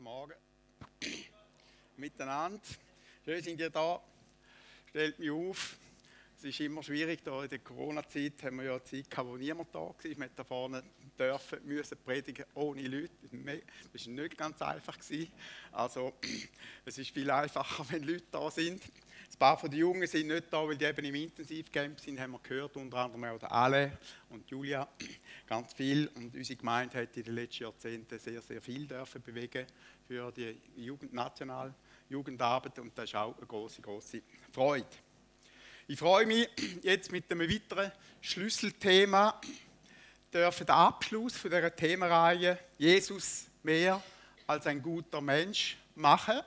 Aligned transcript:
Guten 0.00 0.12
Morgen 0.12 0.32
miteinander. 1.98 2.58
Schön 3.22 3.42
sind 3.42 3.60
ihr 3.60 3.68
da. 3.68 4.00
Stellt 4.88 5.18
mich 5.18 5.30
auf. 5.30 5.76
Es 6.38 6.44
ist 6.44 6.60
immer 6.60 6.82
schwierig, 6.82 7.22
da 7.22 7.42
in 7.42 7.50
der 7.50 7.58
Corona-Zeit 7.58 8.42
haben 8.42 8.56
wir 8.56 8.64
ja 8.64 8.72
eine 8.72 8.84
Zeit 8.84 9.10
gehabt, 9.10 9.28
wo 9.28 9.36
niemand 9.36 9.74
da 9.74 9.80
war. 9.80 9.94
Wir 10.02 10.16
mussten 10.16 10.36
da 10.36 10.44
vorne 10.44 10.82
dürfen, 11.18 11.66
müssen 11.66 11.98
predigen 12.02 12.46
ohne 12.54 12.80
Leute. 12.88 13.10
Das 13.92 14.06
war 14.06 14.12
nicht 14.14 14.38
ganz 14.38 14.62
einfach. 14.62 14.96
Also, 15.72 16.14
es 16.86 16.96
ist 16.96 17.10
viel 17.10 17.30
einfacher, 17.30 17.84
wenn 17.90 18.02
Leute 18.02 18.24
da 18.30 18.50
sind. 18.50 18.82
Ein 19.32 19.38
paar 19.38 19.56
von 19.56 19.70
den 19.70 19.78
Jungen 19.78 20.06
sind 20.06 20.26
nicht 20.26 20.52
da, 20.52 20.66
weil 20.66 20.76
die 20.76 20.84
eben 20.84 21.04
im 21.04 21.14
Intensivcamp 21.14 22.00
sind, 22.00 22.18
haben 22.18 22.32
wir 22.32 22.40
gehört, 22.42 22.76
unter 22.76 22.98
anderem 22.98 23.24
auch 23.24 23.42
Ale 23.50 23.96
und 24.28 24.50
Julia, 24.50 24.88
ganz 25.46 25.72
viel. 25.72 26.08
Und 26.16 26.34
unsere 26.34 26.56
Gemeinde 26.56 26.98
hat 27.00 27.16
in 27.16 27.22
den 27.22 27.34
letzten 27.36 27.62
Jahrzehnten 27.62 28.18
sehr, 28.18 28.42
sehr 28.42 28.60
viel 28.60 28.86
dürfen 28.86 29.22
bewegen 29.22 29.66
für 30.06 30.32
die 30.32 30.60
Jugend, 30.76 31.14
national 31.14 31.72
Jugendarbeit 32.08 32.76
und 32.80 32.98
das 32.98 33.04
ist 33.04 33.14
auch 33.14 33.36
eine 33.36 33.46
große, 33.46 33.80
große 33.80 34.20
Freude. 34.52 34.86
Ich 35.86 35.98
freue 35.98 36.26
mich 36.26 36.48
jetzt 36.82 37.12
mit 37.12 37.30
einem 37.30 37.48
weiteren 37.48 37.92
Schlüsselthema, 38.20 39.40
dürfen 40.34 40.66
den 40.66 40.74
Abschluss 40.74 41.36
von 41.36 41.50
dieser 41.50 41.74
Themenreihe 41.74 42.58
Jesus 42.76 43.46
mehr 43.62 44.02
als 44.46 44.66
ein 44.66 44.82
guter 44.82 45.20
Mensch 45.20 45.78
machen. 45.94 46.40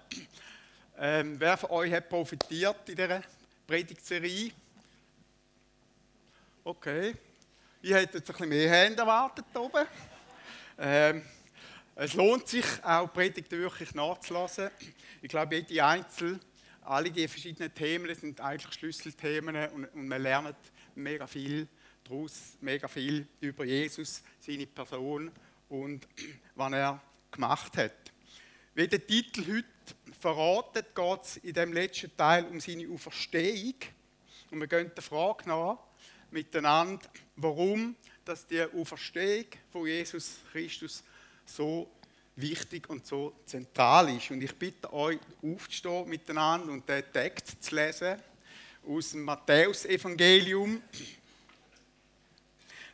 Ähm, 0.97 1.39
wer 1.39 1.57
von 1.57 1.71
euch 1.71 1.91
hat 1.91 2.07
profitiert 2.07 2.87
in 2.87 2.95
dieser 2.95 3.23
Predigtserie? 3.65 4.51
Okay. 6.63 7.15
Ich 7.81 7.91
hätte 7.91 8.17
jetzt 8.19 8.29
ein 8.29 8.33
bisschen 8.33 8.49
mehr 8.49 8.69
Hände 8.69 8.99
erwartet 8.99 9.45
oben. 9.55 9.87
Ähm, 10.77 11.23
es 11.95 12.13
lohnt 12.13 12.47
sich 12.47 12.65
auch 12.83 13.11
Predigten 13.11 13.59
wirklich 13.59 13.93
nachzulassen. 13.95 14.69
Ich 15.21 15.29
glaube, 15.29 15.55
jede 15.55 15.83
Einzel, 15.83 16.39
alle 16.81 17.09
die 17.09 17.27
verschiedenen 17.27 17.73
Themen 17.73 18.13
sind 18.13 18.39
eigentlich 18.39 18.73
Schlüsselthemen 18.73 19.55
und, 19.69 19.85
und 19.85 20.07
man 20.07 20.21
lernt 20.21 20.55
mega 20.93 21.25
viel 21.25 21.67
daraus, 22.03 22.55
mega 22.61 22.87
viel 22.87 23.27
über 23.41 23.65
Jesus, 23.65 24.21
seine 24.39 24.67
Person 24.67 25.31
und 25.69 26.07
was 26.55 26.71
er 26.71 27.01
gemacht 27.31 27.77
hat. 27.77 27.93
Wie 28.75 28.87
der 28.87 29.05
Titel 29.05 29.41
heute 29.41 29.72
verratet, 30.19 30.95
geht 30.95 31.21
es 31.23 31.37
in 31.37 31.53
dem 31.53 31.73
letzten 31.73 32.15
Teil 32.15 32.45
um 32.45 32.59
seine 32.59 32.87
Auferstehung. 32.89 33.75
Und 34.51 34.59
wir 34.59 34.67
gehen 34.67 34.91
der 34.95 35.03
Frage 35.03 35.47
nach 35.49 35.77
miteinander, 36.31 37.07
warum 37.35 37.95
dass 38.25 38.45
die 38.47 38.61
Auferstehung 38.61 39.45
von 39.71 39.85
Jesus 39.85 40.37
Christus 40.51 41.03
so 41.45 41.89
wichtig 42.35 42.89
und 42.89 43.05
so 43.05 43.33
zentral 43.45 44.15
ist. 44.15 44.31
Und 44.31 44.41
ich 44.41 44.55
bitte 44.55 44.91
euch, 44.93 45.19
aufzustehen 45.41 46.07
miteinander 46.07 46.71
und 46.71 46.87
den 46.87 47.03
Text 47.11 47.61
zu 47.61 47.75
lesen 47.75 48.15
aus 48.87 49.11
dem 49.11 49.23
Matthäus-Evangelium. 49.23 50.81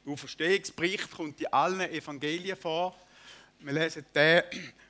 Der 0.06 0.14
Auferstehungsbericht 0.14 1.12
kommt 1.12 1.40
in 1.40 1.48
allen 1.48 1.82
Evangelien 1.82 2.58
vor. 2.58 2.96
Wir 3.60 3.74
lesen 3.74 4.06
den 4.14 4.44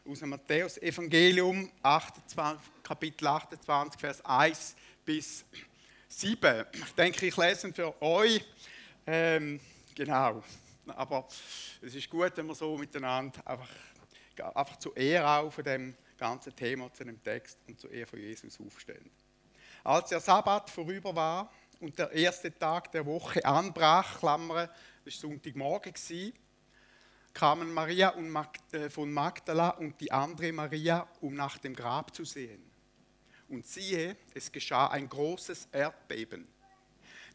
aus 0.09 0.19
dem 0.19 0.29
Matthäus-Evangelium, 0.29 1.71
Kapitel 2.81 3.27
28, 3.27 4.01
Vers 4.01 4.25
1 4.25 4.75
bis 5.05 5.45
7. 6.07 6.65
Ich 6.73 6.95
denke, 6.95 7.27
ich 7.27 7.37
lese 7.37 7.71
für 7.71 8.01
euch. 8.01 8.43
Ähm, 9.05 9.59
genau. 9.93 10.43
Aber 10.87 11.27
es 11.81 11.93
ist 11.93 12.09
gut, 12.09 12.31
wenn 12.35 12.47
wir 12.47 12.55
so 12.55 12.75
miteinander 12.75 13.45
einfach, 13.45 13.69
einfach 14.55 14.79
zu 14.79 14.93
Ehre 14.95 15.27
auch 15.27 15.53
von 15.53 15.63
dem 15.63 15.95
ganzen 16.17 16.55
Thema, 16.55 16.91
zu 16.91 17.03
dem 17.03 17.21
Text 17.21 17.59
und 17.67 17.79
zu 17.79 17.87
Ehre 17.87 18.07
von 18.07 18.19
Jesus 18.19 18.59
aufstehen. 18.59 19.11
Als 19.83 20.09
der 20.09 20.19
Sabbat 20.19 20.71
vorüber 20.71 21.15
war 21.15 21.51
und 21.79 21.99
der 21.99 22.11
erste 22.11 22.57
Tag 22.57 22.91
der 22.91 23.05
Woche 23.05 23.45
anbrach, 23.45 24.17
Klammern, 24.17 24.69
das 25.05 25.23
war 25.23 25.29
Sonntagmorgen, 25.29 25.93
kamen 27.33 27.73
Maria 27.73 28.13
äh, 28.71 28.89
von 28.89 29.11
Magdala 29.11 29.69
und 29.69 29.99
die 30.01 30.11
andere 30.11 30.51
Maria, 30.51 31.07
um 31.21 31.33
nach 31.35 31.57
dem 31.57 31.75
Grab 31.75 32.13
zu 32.13 32.25
sehen. 32.25 32.63
Und 33.47 33.65
siehe, 33.65 34.15
es 34.33 34.51
geschah 34.51 34.87
ein 34.87 35.09
großes 35.09 35.69
Erdbeben. 35.71 36.47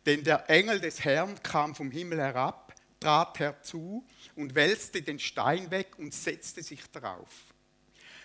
Denn 0.06 0.22
der 0.22 0.48
Engel 0.50 0.80
des 0.80 1.04
Herrn 1.04 1.42
kam 1.42 1.74
vom 1.74 1.90
Himmel 1.90 2.20
herab, 2.20 2.74
trat 3.00 3.38
herzu 3.38 4.04
und 4.36 4.54
wälzte 4.54 5.02
den 5.02 5.18
Stein 5.18 5.70
weg 5.70 5.98
und 5.98 6.12
setzte 6.12 6.62
sich 6.62 6.90
darauf. 6.90 7.28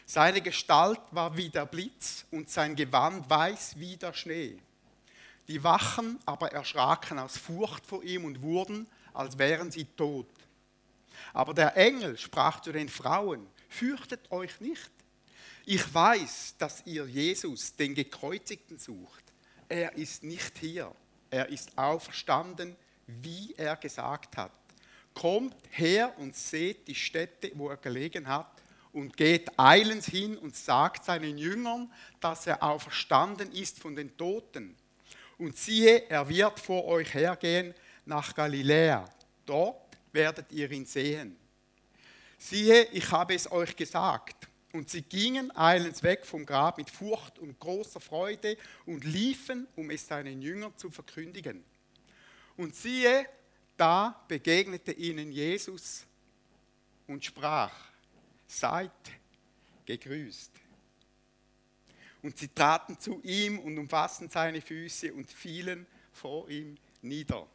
Seine 0.06 0.42
Gestalt 0.42 1.02
war 1.12 1.38
wie 1.38 1.50
der 1.50 1.66
Blitz 1.66 2.26
und 2.32 2.50
sein 2.50 2.76
Gewand 2.76 3.30
weiß 3.30 3.76
wie 3.78 3.96
der 3.96 4.14
Schnee. 4.14 4.58
Die 5.48 5.64
Wachen 5.64 6.20
aber 6.26 6.52
erschraken 6.52 7.20
aus 7.20 7.38
Furcht 7.38 7.86
vor 7.86 8.04
ihm 8.04 8.26
und 8.26 8.42
wurden, 8.42 8.88
als 9.14 9.38
wären 9.38 9.72
sie 9.72 9.86
tot. 9.86 10.28
Aber 11.34 11.54
der 11.54 11.76
Engel 11.78 12.18
sprach 12.18 12.62
zu 12.62 12.72
den 12.72 12.90
Frauen, 12.90 13.48
fürchtet 13.68 14.32
euch 14.32 14.60
nicht. 14.62 14.92
Ich 15.66 15.94
weiß, 15.94 16.56
dass 16.58 16.82
ihr 16.86 17.06
Jesus, 17.06 17.76
den 17.76 17.94
Gekreuzigten, 17.94 18.78
sucht. 18.78 19.24
Er 19.68 19.96
ist 19.96 20.24
nicht 20.24 20.58
hier. 20.58 20.92
Er 21.30 21.48
ist 21.50 21.78
auferstanden, 21.78 22.76
wie 23.06 23.54
er 23.56 23.76
gesagt 23.76 24.36
hat. 24.38 24.52
Kommt 25.14 25.56
her 25.72 26.18
und 26.18 26.36
seht 26.36 26.88
die 26.88 26.96
Stätte, 26.96 27.52
wo 27.56 27.70
er 27.70 27.78
gelegen 27.78 28.28
hat, 28.28 28.52
und 28.92 29.16
geht 29.16 29.52
eilends 29.60 30.08
hin 30.08 30.38
und 30.38 30.56
sagt 30.56 31.06
seinen 31.06 31.38
Jüngern, 31.38 31.92
dass 32.20 32.48
er 32.48 32.64
auferstanden 32.64 33.52
ist 33.52 33.80
von 33.80 33.96
den 33.96 34.16
Toten. 34.18 34.76
Und 35.38 35.56
siehe, 35.56 36.10
er 36.10 36.28
wird 36.28 36.60
vor 36.60 36.86
euch 36.86 37.14
hergehen 37.14 37.74
nach 38.06 38.34
Galiläa. 38.34 39.06
Dort 39.46 39.89
werdet 40.12 40.52
ihr 40.52 40.70
ihn 40.72 40.86
sehen. 40.86 41.38
Siehe, 42.38 42.86
ich 42.92 43.12
habe 43.12 43.36
es 43.36 43.52
euch 43.52 43.76
gesagt. 43.76 44.48
Und 44.72 44.90
sie 44.90 45.02
gingen 45.02 45.56
eilends 45.56 46.04
weg 46.04 46.26
vom 46.26 46.46
Grab 46.46 46.78
mit 46.78 46.90
Furcht 46.90 47.40
und 47.40 47.60
großer 47.60 48.00
Freude 48.00 48.56
und 48.86 49.04
liefen, 49.04 49.68
um 49.76 49.90
es 49.90 50.08
seinen 50.08 50.42
Jüngern 50.42 50.78
zu 50.78 50.92
verkündigen. 50.92 51.64
Und 52.56 52.76
siehe, 52.76 53.26
da 53.78 54.24
begegnete 54.28 54.92
ihnen 54.92 55.32
Jesus 55.32 56.06
und 57.08 57.26
sprach, 57.26 57.74
seid 58.46 58.92
gegrüßt. 59.86 60.52
Und 62.22 62.38
sie 62.38 62.50
traten 62.50 63.00
zu 63.00 63.22
ihm 63.24 63.60
und 63.60 63.78
umfassten 63.78 64.30
seine 64.30 64.62
Füße 64.62 65.14
und 65.14 65.32
fielen 65.32 65.88
vor 66.12 66.50
ihm 66.50 66.78
nieder. 67.02 67.48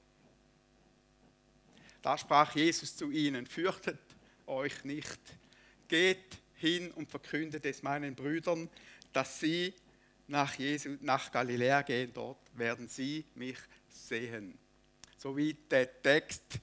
Da 2.04 2.18
sprach 2.18 2.54
Jesus 2.54 2.94
zu 2.94 3.10
ihnen, 3.10 3.46
fürchtet 3.46 3.98
euch 4.46 4.84
nicht, 4.84 5.18
geht 5.88 6.36
hin 6.56 6.90
und 6.90 7.10
verkündet 7.10 7.64
es 7.64 7.82
meinen 7.82 8.14
Brüdern, 8.14 8.68
dass 9.10 9.40
sie 9.40 9.72
nach, 10.26 10.54
Jesu, 10.56 10.98
nach 11.00 11.32
Galiläa 11.32 11.80
gehen, 11.80 12.10
dort 12.12 12.36
werden 12.52 12.88
sie 12.88 13.24
mich 13.34 13.56
sehen. 13.88 14.58
So 15.16 15.34
wie 15.34 15.54
der 15.54 16.02
Text, 16.02 16.60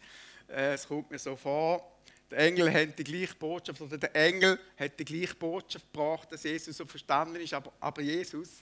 äh, 0.47 0.75
es 0.75 0.88
kommt 0.88 1.09
mir 1.09 1.18
so 1.18 1.35
vor, 1.35 1.91
der 2.29 2.38
Engel 2.38 2.72
hat 2.72 3.00
die 3.00 3.03
gleiche 3.03 3.34
Botschaft, 3.34 3.81
oder 3.81 3.97
der 3.97 4.16
Engel 4.16 4.59
hat 4.78 5.00
die 5.00 5.06
gleiche 5.06 5.34
Botschaft 5.34 5.91
gebracht, 5.91 6.31
dass 6.31 6.44
Jesus 6.44 6.78
so 6.78 6.85
verstanden 6.85 7.38
ist, 7.38 7.56
aber, 7.56 7.73
aber 7.79 8.03
Jesus 8.03 8.62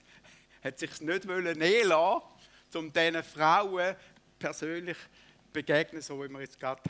hat 0.63 0.79
sich 0.79 1.01
nicht 1.01 1.25
nehmen 1.25 1.89
lassen, 1.89 2.21
um 2.73 2.93
diesen 2.93 3.21
Frauen 3.21 3.97
persönlich 4.39 4.95
zu 4.95 5.28
begegnen, 5.53 6.01
so 6.01 6.23
wie 6.23 6.29
wir 6.29 6.41
jetzt 6.41 6.59
gerade 6.59 6.81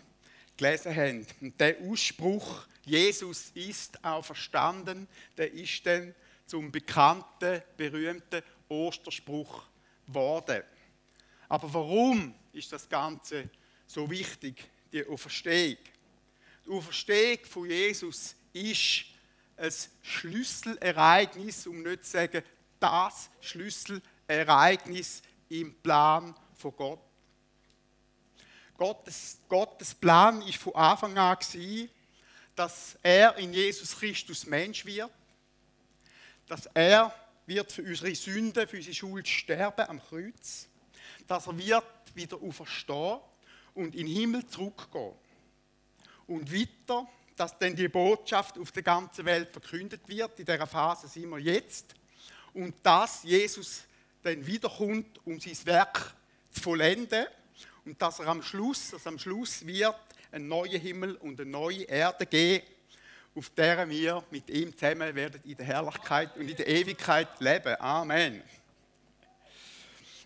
gelesen 0.57 0.95
haben. 0.95 1.27
Und 1.41 1.59
der 1.59 1.77
Ausspruch, 1.81 2.67
Jesus 2.85 3.51
ist 3.53 4.03
auferstanden, 4.03 5.07
der 5.37 5.51
ist 5.53 5.85
dann 5.85 6.13
zum 6.45 6.71
bekannten, 6.71 7.61
berühmten 7.77 8.41
Osterspruch 8.67 9.63
geworden. 10.07 10.63
Aber 11.47 11.73
warum 11.73 12.33
ist 12.53 12.71
das 12.71 12.87
Ganze 12.89 13.49
so 13.87 14.09
wichtig, 14.09 14.69
die 14.91 15.05
Auferstehung? 15.05 15.77
Die 16.65 16.71
Auferstehung 16.71 17.39
von 17.45 17.69
Jesus 17.69 18.35
ist 18.53 19.05
ein 19.57 19.73
Schlüsselereignis, 20.01 21.67
um 21.67 21.81
nicht 21.81 22.05
zu 22.05 22.11
sagen, 22.11 22.43
das 22.79 23.29
Schlüsselereignis 23.41 25.21
im 25.49 25.73
Plan 25.81 26.35
von 26.55 26.75
Gott. 26.75 27.08
Gottes, 28.79 29.37
Gottes 29.49 29.93
Plan 29.93 30.41
ist 30.41 30.57
von 30.57 30.73
Anfang 30.73 31.17
an 31.17 31.37
gewesen, 31.37 31.89
dass 32.55 32.97
er 33.03 33.35
in 33.37 33.53
Jesus 33.53 33.97
Christus 33.97 34.45
Mensch 34.45 34.85
wird, 34.85 35.11
dass 36.47 36.65
er 36.73 37.13
wird 37.45 37.71
für 37.71 37.83
unsere 37.83 38.15
Sünden, 38.15 38.67
für 38.67 38.77
unsere 38.77 38.95
Schuld 38.95 39.27
sterben 39.27 39.85
am 39.85 40.01
Kreuz, 40.01 40.69
dass 41.27 41.47
er 41.47 41.57
wird 41.57 41.83
wieder 42.15 42.41
auferstehen 42.41 43.19
und 43.73 43.95
in 43.95 44.07
den 44.07 44.15
Himmel 44.15 44.47
zurückgehen. 44.47 45.13
Und 46.25 46.53
weiter, 46.53 47.05
dass 47.35 47.57
denn 47.57 47.75
die 47.75 47.89
Botschaft 47.89 48.57
auf 48.57 48.71
der 48.71 48.83
ganzen 48.83 49.25
Welt 49.25 49.51
verkündet 49.51 50.07
wird. 50.07 50.39
In 50.39 50.45
dieser 50.45 50.67
Phase 50.67 51.09
sind 51.09 51.29
wir 51.29 51.39
jetzt. 51.39 51.95
Und 52.53 52.75
dass 52.81 53.23
Jesus 53.23 53.83
dann 54.21 54.45
wiederkommt, 54.45 55.19
um 55.25 55.37
sein 55.39 55.57
Werk 55.65 56.15
zu 56.51 56.61
vollenden. 56.61 57.27
Und 57.85 58.01
dass 58.01 58.19
er 58.19 58.27
am 58.27 58.41
Schluss, 58.41 58.91
dass 58.91 59.07
am 59.07 59.17
Schluss 59.17 59.65
wird, 59.65 59.95
einen 60.31 60.47
neuen 60.47 60.79
Himmel 60.79 61.15
und 61.15 61.39
eine 61.39 61.49
neue 61.49 61.83
Erde 61.83 62.25
geben, 62.25 62.65
auf 63.35 63.49
der 63.51 63.87
wir 63.89 64.23
mit 64.31 64.49
ihm 64.49 64.75
zusammen 64.77 65.15
werden 65.15 65.41
in 65.43 65.55
der 65.55 65.65
Herrlichkeit 65.65 66.35
und 66.35 66.49
in 66.49 66.55
der 66.55 66.67
Ewigkeit 66.67 67.39
leben. 67.39 67.75
Amen. 67.79 68.43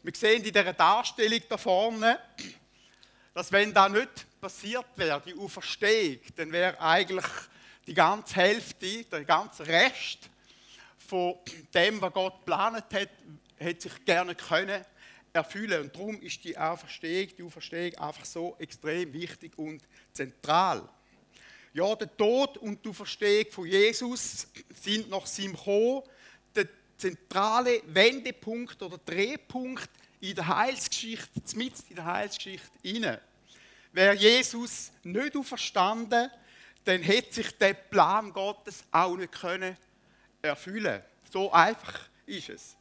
Wir 0.02 0.14
sehen 0.16 0.44
in 0.44 0.52
dieser 0.52 0.74
Darstellung 0.74 1.40
da 1.48 1.58
vorne, 1.58 2.20
dass 3.34 3.52
wenn 3.52 3.74
da 3.74 3.88
nicht 3.88 4.26
passiert 4.42 4.86
wäre, 4.96 5.22
die 5.26 5.38
Auferstehung, 5.38 6.20
dann 6.36 6.52
wäre 6.52 6.80
eigentlich 6.82 7.26
die 7.88 7.94
ganze 7.94 8.36
Hälfte, 8.36 9.06
der 9.06 9.24
ganze 9.24 9.66
Rest 9.66 10.30
von 10.98 11.36
dem, 11.74 12.02
was 12.02 12.14
Gott 12.14 12.40
geplant 12.40 12.84
hat, 12.94 13.10
hätte 13.58 13.82
sich 13.82 14.06
gerne 14.06 14.36
können 14.36 14.84
erfüllen. 15.34 15.82
Und 15.82 15.96
darum 15.96 16.22
ist 16.22 16.44
die 16.44 16.58
Auferstehung, 16.58 17.36
die 17.38 17.44
Auferstehung 17.44 17.96
einfach 17.96 18.26
so 18.26 18.56
extrem 18.60 19.12
wichtig 19.12 19.58
und 19.58 19.82
zentral. 20.14 20.88
Ja, 21.74 21.96
der 21.96 22.16
Tod 22.16 22.58
und 22.60 22.86
die 22.86 22.90
Auferstehung 22.90 23.52
von 23.52 23.66
Jesus 23.66 24.48
sind 24.80 25.10
nach 25.10 25.26
seinem 25.26 25.58
Kommen 25.58 26.04
der 26.56 26.68
zentrale 26.96 27.82
Wendepunkt 27.88 28.82
oder 28.82 29.00
Drehpunkt 29.00 29.90
in 30.22 30.36
der 30.36 30.48
Heilsgeschichte, 30.48 31.42
mitten 31.56 31.84
in 31.90 31.96
der 31.96 32.06
Heilsgeschichte 32.06 32.70
inne. 32.84 33.20
Wäre 33.92 34.16
Jesus 34.16 34.92
nicht 35.04 35.36
auferstanden, 35.36 36.30
dann 36.86 37.02
hätte 37.02 37.34
sich 37.34 37.58
der 37.58 37.74
Plan 37.74 38.32
Gottes 38.32 38.84
auch 38.92 39.16
nicht 39.18 39.32
können 39.32 39.76
erfüllen. 40.42 41.02
So 41.32 41.52
einfach 41.52 42.08
ist 42.26 42.50
es. 42.50 42.76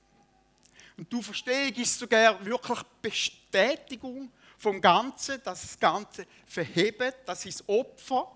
Und 0.97 1.11
die 1.11 1.17
Auferstehung 1.17 1.75
ist 1.75 1.99
sogar 1.99 2.45
wirklich 2.45 2.79
Bestätigung 3.01 4.31
vom 4.59 4.81
Ganzen, 4.81 5.43
dass 5.43 5.63
das 5.63 5.81
Ganze 5.81 6.27
verhebt, 6.47 7.17
dass 7.27 7.43
sein 7.43 7.55
Opfer 7.67 8.31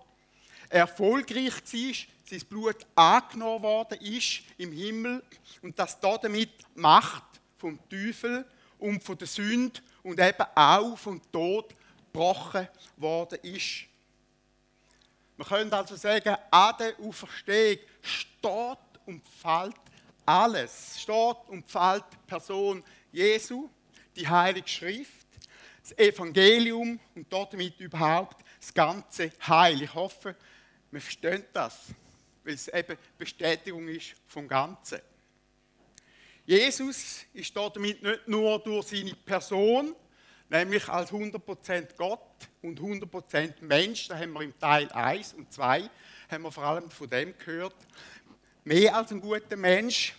erfolgreich 0.68 1.54
war, 1.54 1.94
sein 2.28 2.48
Blut 2.48 2.86
angenommen 2.94 3.62
worden 3.62 4.00
ist 4.00 4.42
im 4.58 4.72
Himmel 4.72 5.22
und 5.62 5.78
dass 5.78 5.98
damit 6.00 6.50
Macht 6.74 7.22
vom 7.56 7.78
Teufel 7.88 8.44
und 8.78 9.02
von 9.02 9.16
der 9.16 9.28
Sünde 9.28 9.80
und 10.02 10.18
eben 10.18 10.46
auch 10.54 10.96
vom 10.96 11.20
Tod 11.30 11.74
gebrochen 12.12 12.68
worden 12.96 13.38
ist. 13.42 13.84
Man 15.36 15.46
könnte 15.46 15.76
also 15.76 15.96
sagen, 15.96 16.34
an 16.50 16.74
der 16.78 16.98
Auferstehung 16.98 17.78
steht 18.02 18.78
und 19.04 19.22
fällt 19.28 19.85
alles. 20.26 21.00
Steht 21.00 21.36
und 21.48 21.68
fällt 21.68 22.04
Person 22.26 22.82
Jesu, 23.12 23.70
die 24.14 24.28
Heilige 24.28 24.68
Schrift, 24.68 25.26
das 25.82 25.96
Evangelium 25.98 26.98
und 27.14 27.32
damit 27.32 27.78
überhaupt 27.80 28.44
das 28.60 28.74
ganze 28.74 29.30
Heil. 29.46 29.82
Ich 29.82 29.94
hoffe, 29.94 30.34
wir 30.90 31.00
verstehen 31.00 31.44
das, 31.52 31.78
weil 32.44 32.54
es 32.54 32.68
eben 32.68 32.96
Bestätigung 33.16 33.86
ist 33.88 34.14
vom 34.26 34.48
Ganzen. 34.48 35.00
Jesus 36.44 37.24
ist 37.32 37.56
damit 37.56 38.02
nicht 38.02 38.28
nur 38.28 38.58
durch 38.60 38.86
seine 38.88 39.14
Person, 39.14 39.94
nämlich 40.48 40.88
als 40.88 41.10
100% 41.10 41.96
Gott 41.96 42.20
und 42.62 42.80
100% 42.80 43.54
Mensch, 43.62 44.08
da 44.08 44.16
haben 44.16 44.32
wir 44.32 44.42
im 44.42 44.58
Teil 44.58 44.90
1 44.92 45.34
und 45.34 45.52
2, 45.52 45.90
haben 46.30 46.42
wir 46.42 46.52
vor 46.52 46.64
allem 46.64 46.90
von 46.90 47.10
dem 47.10 47.36
gehört, 47.38 47.74
mehr 48.66 48.96
als 48.96 49.12
ein 49.12 49.20
guter 49.20 49.56
Mensch. 49.56 50.14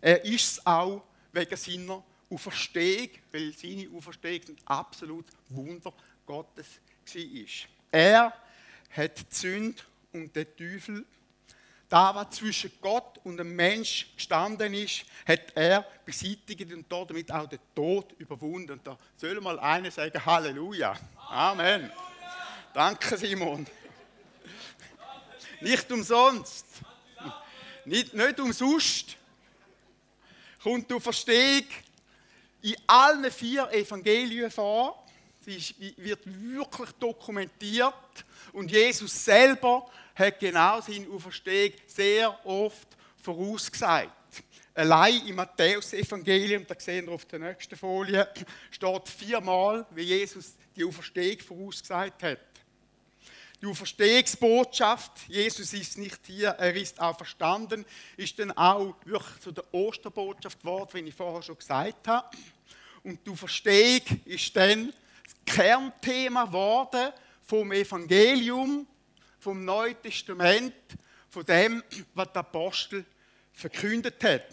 Er 0.00 0.24
ist 0.24 0.52
es 0.52 0.66
auch 0.66 1.02
wegen 1.32 1.56
seiner 1.56 2.02
Auferstehung, 2.30 3.10
weil 3.30 3.52
seine 3.52 3.88
Auferstehung 3.94 4.40
ein 4.48 4.66
absolut 4.66 5.26
Wunder 5.50 5.92
Gottes 6.24 6.66
war. 7.14 7.68
Er 7.92 8.32
hat 8.90 9.18
die 9.18 9.24
Sünde 9.34 9.82
und 10.12 10.34
den 10.34 10.46
Teufel 10.56 11.04
da, 11.88 12.14
was 12.14 12.30
zwischen 12.36 12.70
Gott 12.80 13.18
und 13.24 13.36
dem 13.36 13.54
Mensch 13.56 14.12
gestanden 14.14 14.72
ist, 14.74 15.04
hat 15.26 15.56
er 15.56 15.84
beseitigt 16.04 16.72
und 16.72 16.86
damit 16.88 17.32
auch 17.32 17.48
den 17.48 17.58
Tod 17.74 18.12
überwunden. 18.12 18.72
Und 18.72 18.86
da 18.86 18.96
soll 19.16 19.40
mal 19.40 19.58
einer 19.58 19.90
sagen: 19.90 20.24
Halleluja. 20.24 20.96
Amen. 21.28 21.90
Danke, 22.72 23.16
Simon. 23.16 23.66
Nicht 25.60 25.90
umsonst. 25.90 26.66
Nicht, 27.90 28.14
nicht 28.14 28.38
umsonst 28.38 29.16
kommt 30.62 30.88
die 30.88 31.00
Verstehung 31.00 31.66
in 32.62 32.76
allen 32.86 33.28
vier 33.32 33.68
Evangelien 33.72 34.48
vor. 34.48 35.04
Sie 35.40 35.60
wird 35.96 36.20
wirklich 36.24 36.92
dokumentiert. 37.00 37.94
Und 38.52 38.70
Jesus 38.70 39.24
selber 39.24 39.90
hat 40.14 40.38
genau 40.38 40.80
seine 40.80 41.08
Auferstehung 41.08 41.72
sehr 41.88 42.46
oft 42.46 42.86
vorausgesagt. 43.20 44.44
Allein 44.72 45.26
im 45.26 45.34
Matthäus-Evangelium, 45.34 46.64
da 46.68 46.76
sehen 46.78 47.06
wir 47.06 47.14
auf 47.14 47.24
der 47.24 47.40
nächsten 47.40 47.74
Folie, 47.74 48.28
steht 48.70 49.08
viermal, 49.08 49.84
wie 49.90 50.02
Jesus 50.02 50.54
die 50.76 50.84
Auferstehung 50.84 51.40
vorausgesagt 51.40 52.22
hat. 52.22 52.49
Die 53.62 53.66
Auferstehungsbotschaft, 53.66 55.12
Jesus 55.28 55.72
ist 55.74 55.98
nicht 55.98 56.20
hier, 56.26 56.48
er 56.50 56.74
ist 56.74 56.98
auch 56.98 57.16
verstanden, 57.16 57.84
ist 58.16 58.38
dann 58.38 58.52
auch 58.52 58.94
wirklich 59.04 59.40
zu 59.40 59.52
der 59.52 59.64
Osterbotschaft 59.74 60.60
geworden, 60.60 60.90
wie 60.94 61.08
ich 61.08 61.14
vorher 61.14 61.42
schon 61.42 61.58
gesagt 61.58 62.08
habe. 62.08 62.36
Und 63.02 63.24
die 63.26 63.30
Auferstehung 63.30 64.00
ist 64.24 64.56
dann 64.56 64.92
das 65.24 65.54
Kernthema 65.54 66.44
geworden 66.44 67.12
vom 67.42 67.72
Evangelium 67.72 68.86
vom 69.40 69.64
Neuen 69.64 70.00
Testament, 70.02 70.74
von 71.28 71.44
dem, 71.44 71.82
was 72.14 72.32
der 72.32 72.40
Apostel 72.40 73.04
verkündet 73.52 74.22
hat. 74.22 74.46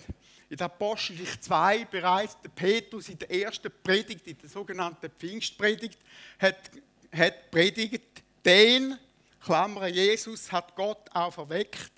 In 0.50 0.56
der 0.56 0.68
Apostelgeschichte 0.68 1.42
2 1.42 1.86
bereits 1.86 2.38
der 2.42 2.50
Petrus 2.50 3.10
in 3.10 3.20
der 3.20 3.30
ersten 3.30 3.72
Predigt, 3.84 4.26
in 4.28 4.38
der 4.38 4.50
sogenannten 4.50 5.10
Pfingstpredigt, 5.12 6.00
hat, 6.40 6.72
hat 7.12 7.52
predigt, 7.52 8.24
den, 8.48 8.98
Klammern, 9.42 9.94
Jesus 9.94 10.50
hat 10.52 10.74
Gott 10.74 11.10
auch 11.14 11.34
verweckt, 11.34 11.92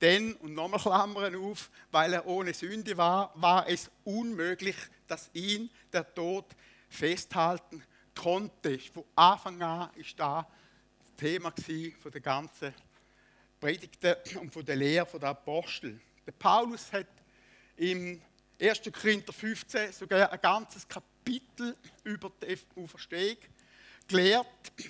denn, 0.00 0.34
und 0.34 0.54
nochmal 0.54 0.78
Klammern 0.78 1.34
auf, 1.34 1.68
weil 1.90 2.12
er 2.12 2.26
ohne 2.26 2.54
Sünde 2.54 2.96
war, 2.96 3.32
war 3.34 3.68
es 3.68 3.90
unmöglich, 4.04 4.76
dass 5.08 5.30
ihn 5.32 5.68
der 5.92 6.14
Tod 6.14 6.44
festhalten 6.88 7.82
konnte. 8.14 8.78
Von 8.78 9.04
Anfang 9.16 9.60
an 9.62 9.90
ist 9.96 10.18
da 10.18 10.46
Thema 11.16 11.52
von 12.00 12.12
der 12.12 12.20
ganzen 12.20 12.72
Predigten 13.58 14.14
und 14.38 14.52
von 14.52 14.64
der 14.64 14.76
Lehre 14.76 15.18
der 15.18 15.30
Apostel. 15.30 15.98
Der 16.24 16.32
Paulus 16.32 16.92
hat 16.92 17.08
im 17.76 18.22
1. 18.60 18.82
Korinther 18.92 19.32
15 19.32 19.92
sogar 19.92 20.30
ein 20.30 20.40
ganzes 20.40 20.86
Kapitel 20.86 21.76
über 22.04 22.30
die 22.42 22.56
Auferstehung 22.76 23.38
gelehrt, 24.06 24.46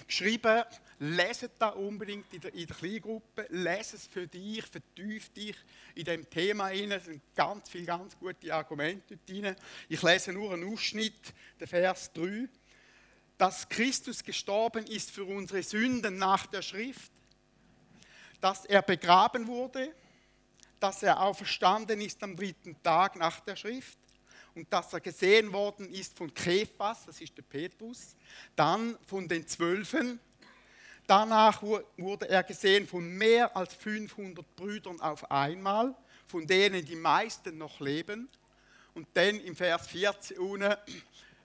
geschrieben. 0.07 0.65
Leset 0.99 1.53
da 1.59 1.69
unbedingt 1.69 2.33
in 2.33 2.41
der, 2.41 2.55
in 2.55 2.67
der 2.67 2.77
Kleingruppe, 2.77 3.47
lese 3.51 3.97
es 3.97 4.07
für 4.07 4.27
dich, 4.27 4.65
vertief 4.65 5.29
dich 5.31 5.57
in 5.95 6.05
dem 6.05 6.29
Thema 6.29 6.69
hinein. 6.69 6.99
Es 6.99 7.05
sind 7.05 7.23
ganz 7.35 7.69
viele 7.69 7.85
ganz 7.85 8.19
gute 8.19 8.55
Argumente 8.55 9.19
drin. 9.27 9.55
Ich 9.89 10.03
lese 10.03 10.33
nur 10.33 10.53
einen 10.53 10.73
Ausschnitt, 10.73 11.35
der 11.61 11.69
Vers 11.69 12.13
3 12.13 12.49
dass 13.39 13.69
Christus 13.69 14.23
gestorben 14.23 14.87
ist 14.87 15.11
für 15.11 15.25
unsere 15.25 15.63
Sünden 15.63 16.17
nach 16.17 16.47
der 16.47 16.63
Schrift, 16.63 17.13
dass 18.41 18.65
er 18.65 18.83
begraben 18.83 19.47
wurde, 19.47 19.93
dass 20.81 21.03
er 21.03 21.21
auferstanden 21.21 22.01
ist 22.01 22.23
am 22.23 22.37
dritten 22.37 22.81
Tag 22.83 23.17
nach 23.17 23.41
der 23.41 23.57
Schrift 23.57 23.99
und 24.55 24.73
dass 24.73 24.93
er 24.93 25.01
gesehen 25.01 25.53
worden 25.53 25.91
ist 25.91 26.17
von 26.17 26.33
Kephas, 26.33 27.05
das 27.07 27.21
ist 27.21 27.37
der 27.37 27.43
Petrus, 27.43 28.17
dann 28.55 28.97
von 29.07 29.29
den 29.29 29.47
Zwölfen. 29.47 30.19
Danach 31.07 31.63
wurde 31.63 32.29
er 32.29 32.43
gesehen 32.43 32.87
von 32.87 33.07
mehr 33.09 33.57
als 33.57 33.75
500 33.75 34.57
Brüdern 34.57 35.01
auf 35.01 35.31
einmal, 35.31 35.95
von 36.27 36.47
denen 36.47 36.85
die 36.85 36.97
meisten 36.97 37.57
noch 37.59 37.79
leben. 37.81 38.29
Und 38.95 39.07
dann 39.15 39.39
im 39.41 39.55
Vers 39.55 39.87
14 39.89 40.39
unten 40.39 40.75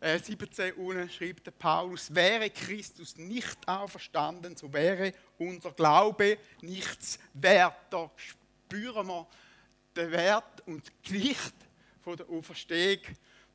17 0.01 0.65
äh, 0.65 0.71
unten 0.71 1.09
schreibt 1.11 1.45
der 1.45 1.51
Paulus, 1.51 2.13
wäre 2.13 2.49
Christus 2.49 3.17
nicht 3.17 3.67
auferstanden, 3.67 4.57
so 4.57 4.73
wäre 4.73 5.13
unser 5.37 5.71
Glaube 5.73 6.39
nichts 6.61 7.19
wert. 7.33 7.75
Da 7.91 8.09
spüren 8.15 9.05
wir 9.05 9.27
den 9.95 10.11
Wert 10.11 10.65
und 10.65 10.91
die 11.05 11.09
Gewicht 11.09 11.53
von 12.03 12.17
der 12.17 12.27
Auferstehung 12.29 13.03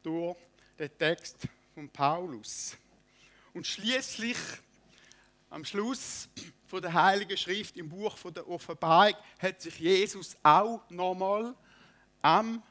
durch 0.04 0.36
den 0.78 0.96
Text 0.96 1.36
von 1.75 1.88
Paulus. 1.88 2.76
Und 3.52 3.66
schließlich 3.66 4.36
am 5.50 5.64
Schluss 5.64 6.28
von 6.66 6.82
der 6.82 6.92
Heiligen 6.92 7.36
Schrift 7.36 7.76
im 7.76 7.88
Buch 7.88 8.16
von 8.16 8.34
der 8.34 8.48
Offenbarung 8.48 9.14
hat 9.38 9.60
sich 9.60 9.78
Jesus 9.78 10.36
auch 10.42 10.88
nochmal 10.90 11.54
am 12.22 12.62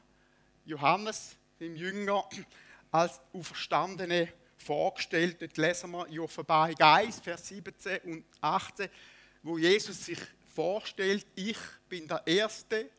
Johannes, 0.64 1.36
dem 1.58 1.74
Jünger, 1.76 2.28
als 2.90 3.20
Auferstandene 3.32 4.32
vorgestellt. 4.56 5.40
Dort 5.40 5.56
lesen 5.56 5.90
wir 5.92 6.06
in 6.06 6.20
Offenbarung 6.20 6.78
1, 6.78 7.20
Vers 7.20 7.48
17 7.48 8.00
und 8.00 8.24
18, 8.40 8.88
wo 9.42 9.58
Jesus 9.58 10.04
sich 10.04 10.18
vorstellt, 10.54 11.26
ich 11.34 11.58
bin 11.88 12.08
der 12.08 12.26
Erste 12.26 12.90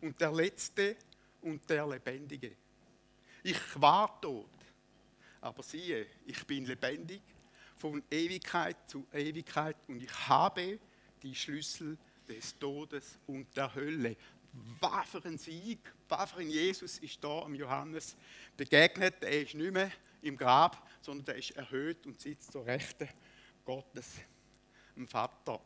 und 0.00 0.20
der 0.20 0.32
Letzte 0.32 0.96
und 1.40 1.68
der 1.68 1.86
Lebendige. 1.86 2.52
Ich 3.42 3.58
war 3.80 4.20
tot, 4.20 4.48
aber 5.40 5.62
siehe, 5.62 6.06
ich 6.26 6.46
bin 6.46 6.64
lebendig 6.66 7.20
von 7.84 8.02
Ewigkeit 8.10 8.78
zu 8.88 9.06
Ewigkeit 9.12 9.76
und 9.88 10.02
ich 10.02 10.26
habe 10.26 10.78
die 11.22 11.34
Schlüssel 11.34 11.98
des 12.26 12.58
Todes 12.58 13.18
und 13.26 13.54
der 13.54 13.74
Hölle. 13.74 14.16
Was 14.80 15.10
für 15.10 15.22
ein 15.26 15.36
Sieg, 15.36 15.80
was 16.08 16.32
für 16.32 16.40
ein 16.40 16.48
Jesus 16.48 16.96
ist 17.00 17.22
da 17.22 17.42
am 17.42 17.54
Johannes 17.54 18.16
begegnet. 18.56 19.16
Er 19.20 19.42
ist 19.42 19.52
nicht 19.52 19.70
mehr 19.70 19.92
im 20.22 20.34
Grab, 20.34 20.88
sondern 21.02 21.26
er 21.26 21.36
ist 21.36 21.50
erhöht 21.50 22.06
und 22.06 22.18
sitzt 22.18 22.52
zur 22.52 22.64
Rechten 22.64 23.06
Gottes, 23.66 24.12
dem 24.96 25.06
Vater. 25.06 25.60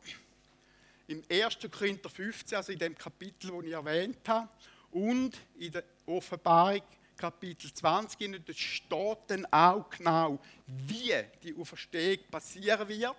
Im 1.07 1.23
1. 1.31 1.57
Korinther 1.71 2.09
15, 2.09 2.57
also 2.57 2.73
in 2.73 2.79
dem 2.79 2.95
Kapitel, 2.95 3.49
das 3.49 3.63
ich 3.63 3.71
erwähnt 3.71 4.27
habe, 4.27 4.49
und 4.91 5.39
in 5.57 5.71
der 5.71 5.85
Offenbarung 6.05 6.81
Kapitel 7.19 7.73
20, 7.73 8.45
da 8.45 8.53
steht 8.53 9.17
dann 9.27 9.45
auch 9.51 9.89
genau, 9.89 10.39
wie 10.65 11.13
die 11.43 11.53
Auferstehung 11.53 12.19
passieren 12.31 12.87
wird, 12.87 13.15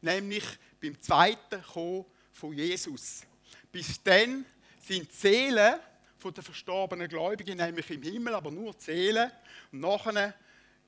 nämlich 0.00 0.44
beim 0.82 1.00
zweiten 1.00 1.62
Kommen 1.62 2.04
von 2.32 2.52
Jesus. 2.52 3.22
Bis 3.70 4.02
dann 4.02 4.44
sind 4.80 5.08
die 5.08 5.14
Seelen 5.14 5.76
der 6.24 6.42
verstorbenen 6.42 7.06
Gläubigen 7.06 7.58
nämlich 7.58 7.90
im 7.90 8.02
Himmel, 8.02 8.34
aber 8.34 8.50
nur 8.50 8.72
die 8.72 8.82
Seelen. 8.82 9.30
Und 9.70 9.80
nachher 9.80 10.34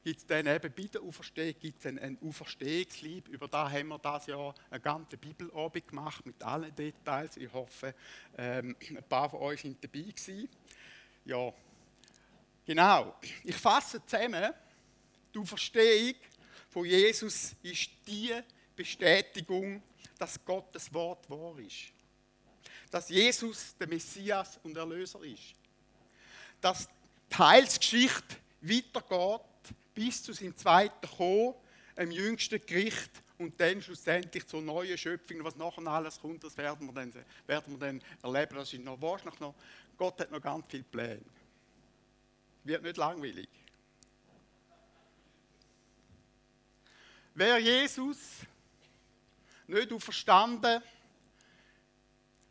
gibt 0.02 0.18
es 0.20 0.26
dann 0.26 0.46
eben 0.46 0.72
bei 0.72 0.84
der 0.84 1.02
Auferstehung 1.02 1.54
gibt's 1.60 1.84
ein, 1.84 1.98
ein 1.98 2.18
Auferstehungslieb. 2.26 3.28
Über 3.28 3.46
da 3.46 3.70
haben 3.70 3.88
wir 3.88 3.98
das 3.98 4.26
Jahr 4.26 4.54
eine 4.70 4.80
ganze 4.80 5.18
Bibelabend 5.18 5.86
gemacht 5.86 6.24
mit 6.24 6.42
allen 6.42 6.74
Details. 6.74 7.36
Ich 7.36 7.52
hoffe, 7.52 7.94
ähm, 8.38 8.74
ein 8.88 9.04
paar 9.08 9.28
von 9.28 9.40
euch 9.40 9.60
sind 9.60 9.84
dabei 9.84 10.00
gewesen. 10.00 10.48
Ja, 11.26 11.52
Genau. 12.66 13.14
Ich 13.44 13.56
fasse 13.56 14.04
zusammen, 14.04 14.52
die 15.32 15.38
Auferstehung 15.38 16.16
von 16.68 16.84
Jesus 16.84 17.54
ist 17.62 17.90
die 18.08 18.34
Bestätigung, 18.74 19.80
dass 20.18 20.44
Gottes 20.44 20.92
Wort 20.92 21.30
wahr 21.30 21.56
ist. 21.60 21.92
Dass 22.90 23.08
Jesus 23.08 23.76
der 23.78 23.86
Messias 23.86 24.58
und 24.64 24.76
Erlöser 24.76 25.22
ist. 25.22 25.54
Dass 26.60 26.88
die 27.30 27.36
Heilsgeschichte 27.38 28.36
weitergeht 28.60 29.40
bis 29.94 30.24
zu 30.24 30.32
seinem 30.32 30.56
zweiten 30.56 31.08
Kommen, 31.16 31.54
im 31.94 32.10
jüngsten 32.10 32.60
Gericht 32.66 33.10
und 33.38 33.58
dann 33.60 33.80
schlussendlich 33.80 34.46
zur 34.46 34.60
neuen 34.60 34.98
Schöpfung. 34.98 35.44
Was 35.44 35.56
nachher 35.56 35.86
alles 35.86 36.20
kommt, 36.20 36.42
das 36.42 36.56
werden 36.56 36.86
wir 36.86 36.92
dann, 36.92 37.12
werden 37.46 37.72
wir 37.72 37.78
dann 37.78 38.02
erleben. 38.22 38.56
Das 38.56 38.72
ist 38.72 38.82
noch 38.82 39.00
wahrscheinlich 39.00 39.40
noch, 39.40 39.54
Gott 39.96 40.20
hat 40.20 40.30
noch 40.30 40.42
ganz 40.42 40.66
viele 40.68 40.82
Pläne 40.82 41.22
wird 42.66 42.82
nicht 42.82 42.96
langweilig. 42.96 43.48
Wäre 47.34 47.58
Jesus 47.58 48.18
nicht 49.66 49.92
auferstanden, 49.92 50.82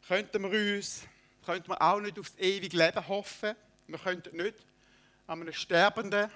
könnten 0.07 0.43
wir 0.43 0.75
uns 0.75 1.07
könnten 1.45 1.69
wir 1.69 1.81
auch 1.81 2.00
nicht 2.00 2.17
aufs 2.17 2.34
ewige 2.38 2.75
Leben 2.75 3.07
hoffen. 3.07 3.55
Wir 3.88 4.00
könnten 4.00 4.36
nicht 4.36 4.55
an 5.27 5.41
einem 5.41 5.53
Sterbenden 5.53 6.29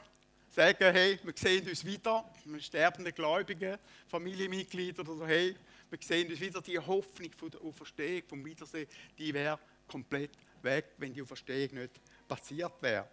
sagen, 0.49 0.93
hey, 0.93 1.19
wir 1.23 1.33
sehen 1.35 1.67
uns 1.67 1.83
wieder, 1.83 2.29
einem 2.45 2.59
sterbenden 2.59 3.13
Gläubigen, 3.13 3.77
Familienmitglied 4.07 4.99
oder 4.99 5.15
so, 5.15 5.25
hey, 5.25 5.55
wir 5.89 5.99
sehen 6.01 6.29
uns 6.29 6.39
wieder. 6.39 6.61
Die 6.61 6.77
Hoffnung 6.77 7.31
von 7.33 7.49
der 7.49 7.61
Auferstehung, 7.61 8.23
vom 8.27 8.45
Wiedersehen, 8.45 8.87
die 9.17 9.33
wäre 9.33 9.59
komplett 9.87 10.31
weg, 10.61 10.85
wenn 10.97 11.13
die 11.13 11.21
Auferstehung 11.21 11.79
nicht 11.79 11.99
passiert 12.27 12.73
wäre. 12.81 13.07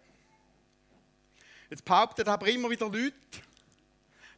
Jetzt 1.70 1.85
behaupten 1.85 2.28
aber 2.28 2.46
immer 2.49 2.70
wieder 2.70 2.88
Leute, 2.88 3.14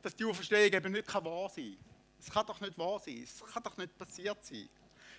dass 0.02 0.16
die 0.16 0.25
Auferstehung 0.25 0.73
eben 0.73 0.92
nicht 0.92 1.12
wahr 1.12 1.50
sein 1.50 1.76
kann. 1.76 1.88
Es 2.20 2.30
kann 2.30 2.47
doch 2.47 2.61
nicht 2.61 2.78
wahr 2.78 2.99
sein, 2.99 3.23
es 3.23 3.52
kann 3.52 3.62
doch 3.62 3.76
nicht 3.76 3.97
passiert 3.97 4.44
sein. 4.44 4.68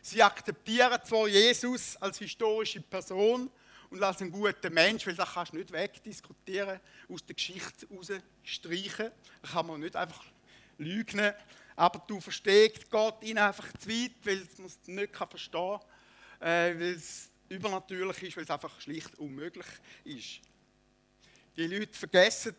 Sie 0.01 0.23
akzeptieren 0.23 0.99
zwar 1.03 1.27
Jesus 1.27 1.97
als 1.97 2.17
historische 2.19 2.81
Person 2.81 3.49
und 3.89 4.03
als 4.03 4.21
einen 4.21 4.31
guten 4.31 4.73
Mensch, 4.73 5.05
weil 5.05 5.15
das 5.15 5.33
kannst 5.33 5.53
du 5.53 5.57
nicht 5.57 5.71
wegdiskutieren, 5.71 6.79
aus 7.09 7.25
der 7.25 7.35
Geschichte 7.35 7.87
rausstreichen. 7.89 9.11
Das 9.41 9.51
kann 9.51 9.67
man 9.67 9.79
nicht 9.79 9.95
einfach 9.95 10.23
lügen. 10.77 11.33
Aber 11.75 11.99
du 12.07 12.19
verstehst 12.19 12.89
Gott 12.89 13.23
ihnen 13.23 13.39
einfach 13.39 13.67
zu 13.77 13.89
weit, 13.89 14.11
weil 14.23 14.47
man 14.57 14.67
es 14.67 14.79
nicht 14.85 15.15
verstehen 15.15 15.79
kann, 16.39 16.47
äh, 16.47 16.79
weil 16.79 16.95
es 16.95 17.29
übernatürlich 17.49 18.23
ist, 18.23 18.37
weil 18.37 18.43
es 18.43 18.49
einfach 18.49 18.79
schlicht 18.79 19.17
unmöglich 19.17 19.65
ist. 20.03 20.41
Die 21.59 21.67
Leute 21.67 21.93
vergessen, 21.93 22.55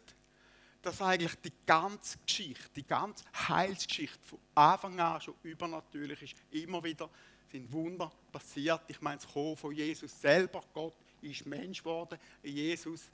dass 0.82 1.00
eigentlich 1.00 1.34
die 1.36 1.52
ganze 1.64 2.18
Geschichte, 2.18 2.68
die 2.76 2.86
ganze 2.86 3.24
Heilsgeschichte 3.48 4.18
von 4.26 4.38
Anfang 4.54 5.00
an 5.00 5.18
schon 5.22 5.32
übernatürlich 5.42 6.20
ist. 6.20 6.34
Immer 6.50 6.84
wieder 6.84 7.08
sind 7.50 7.72
Wunder 7.72 8.12
passiert. 8.30 8.82
Ich 8.88 9.00
meine, 9.00 9.16
das 9.16 9.26
Kommen 9.26 9.56
von 9.56 9.74
Jesus 9.74 10.20
selber. 10.20 10.62
Gott 10.74 10.92
ist 11.22 11.46
Mensch 11.46 11.78
geworden. 11.78 12.18
Jesus, 12.42 13.08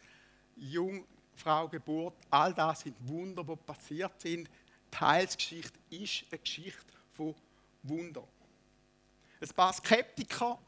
Jungfrau, 0.56 1.68
Geburt. 1.68 2.16
All 2.30 2.52
das 2.52 2.80
sind 2.80 2.96
Wunder, 3.06 3.44
die 3.44 3.54
passiert 3.54 4.20
sind. 4.20 4.50
Die 4.92 4.98
Heilsgeschichte 4.98 5.78
ist 5.90 6.24
eine 6.32 6.40
Geschichte 6.40 6.92
von 7.12 7.32
Wunder. 7.84 8.26
Ein 9.40 9.48
paar 9.50 9.72
Skeptiker 9.72 10.58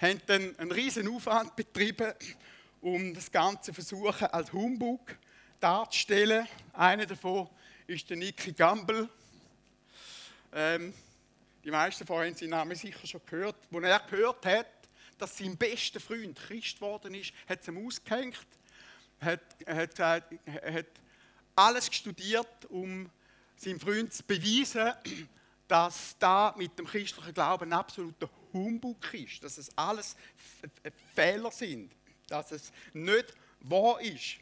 haben 0.00 0.20
dann 0.26 0.58
einen 0.58 0.72
riesen 0.72 1.06
Aufwand 1.06 1.54
betrieben, 1.54 2.12
um 2.80 3.14
das 3.14 3.30
Ganze 3.30 3.72
versuchen 3.72 4.26
als 4.28 4.52
Humbug 4.52 5.16
darzustellen. 5.60 6.46
Einer 6.72 7.06
davon 7.06 7.48
ist 7.86 8.08
der 8.08 8.16
Nicky 8.16 8.52
Gamble. 8.52 9.08
Ähm, 10.52 10.94
die 11.64 11.70
meisten 11.70 12.06
von 12.06 12.16
euch 12.16 12.28
haben 12.28 12.36
seinen 12.36 12.50
Namen 12.50 12.76
sicher 12.76 13.06
schon 13.06 13.20
gehört. 13.26 13.56
Als 13.72 13.84
er 13.84 14.00
gehört 14.00 14.46
hat, 14.46 14.66
dass 15.18 15.36
sein 15.36 15.56
bester 15.56 16.00
Freund 16.00 16.38
Christ 16.38 16.76
geworden 16.76 17.14
ist, 17.14 17.32
hat 17.48 17.60
es 17.60 17.68
ihm 17.68 17.84
ausgehängt, 17.84 18.46
hat, 19.20 19.40
hat, 19.66 19.98
hat 19.98 20.86
alles 21.56 21.86
studiert, 21.92 22.66
um 22.66 23.10
seinem 23.56 23.80
Freund 23.80 24.12
zu 24.12 24.22
beweisen, 24.22 24.92
dass 25.66 26.16
da 26.18 26.54
mit 26.56 26.78
dem 26.78 26.86
christlichen 26.86 27.34
Glauben 27.34 27.72
absoluter 27.72 28.30
Humbug 28.52 29.12
ist, 29.12 29.42
dass 29.42 29.58
es 29.58 29.76
alles 29.76 30.16
Fehler 31.14 31.50
sind 31.50 31.97
dass 32.28 32.52
es 32.52 32.72
nicht 32.92 33.34
wahr 33.60 34.00
ist, 34.00 34.38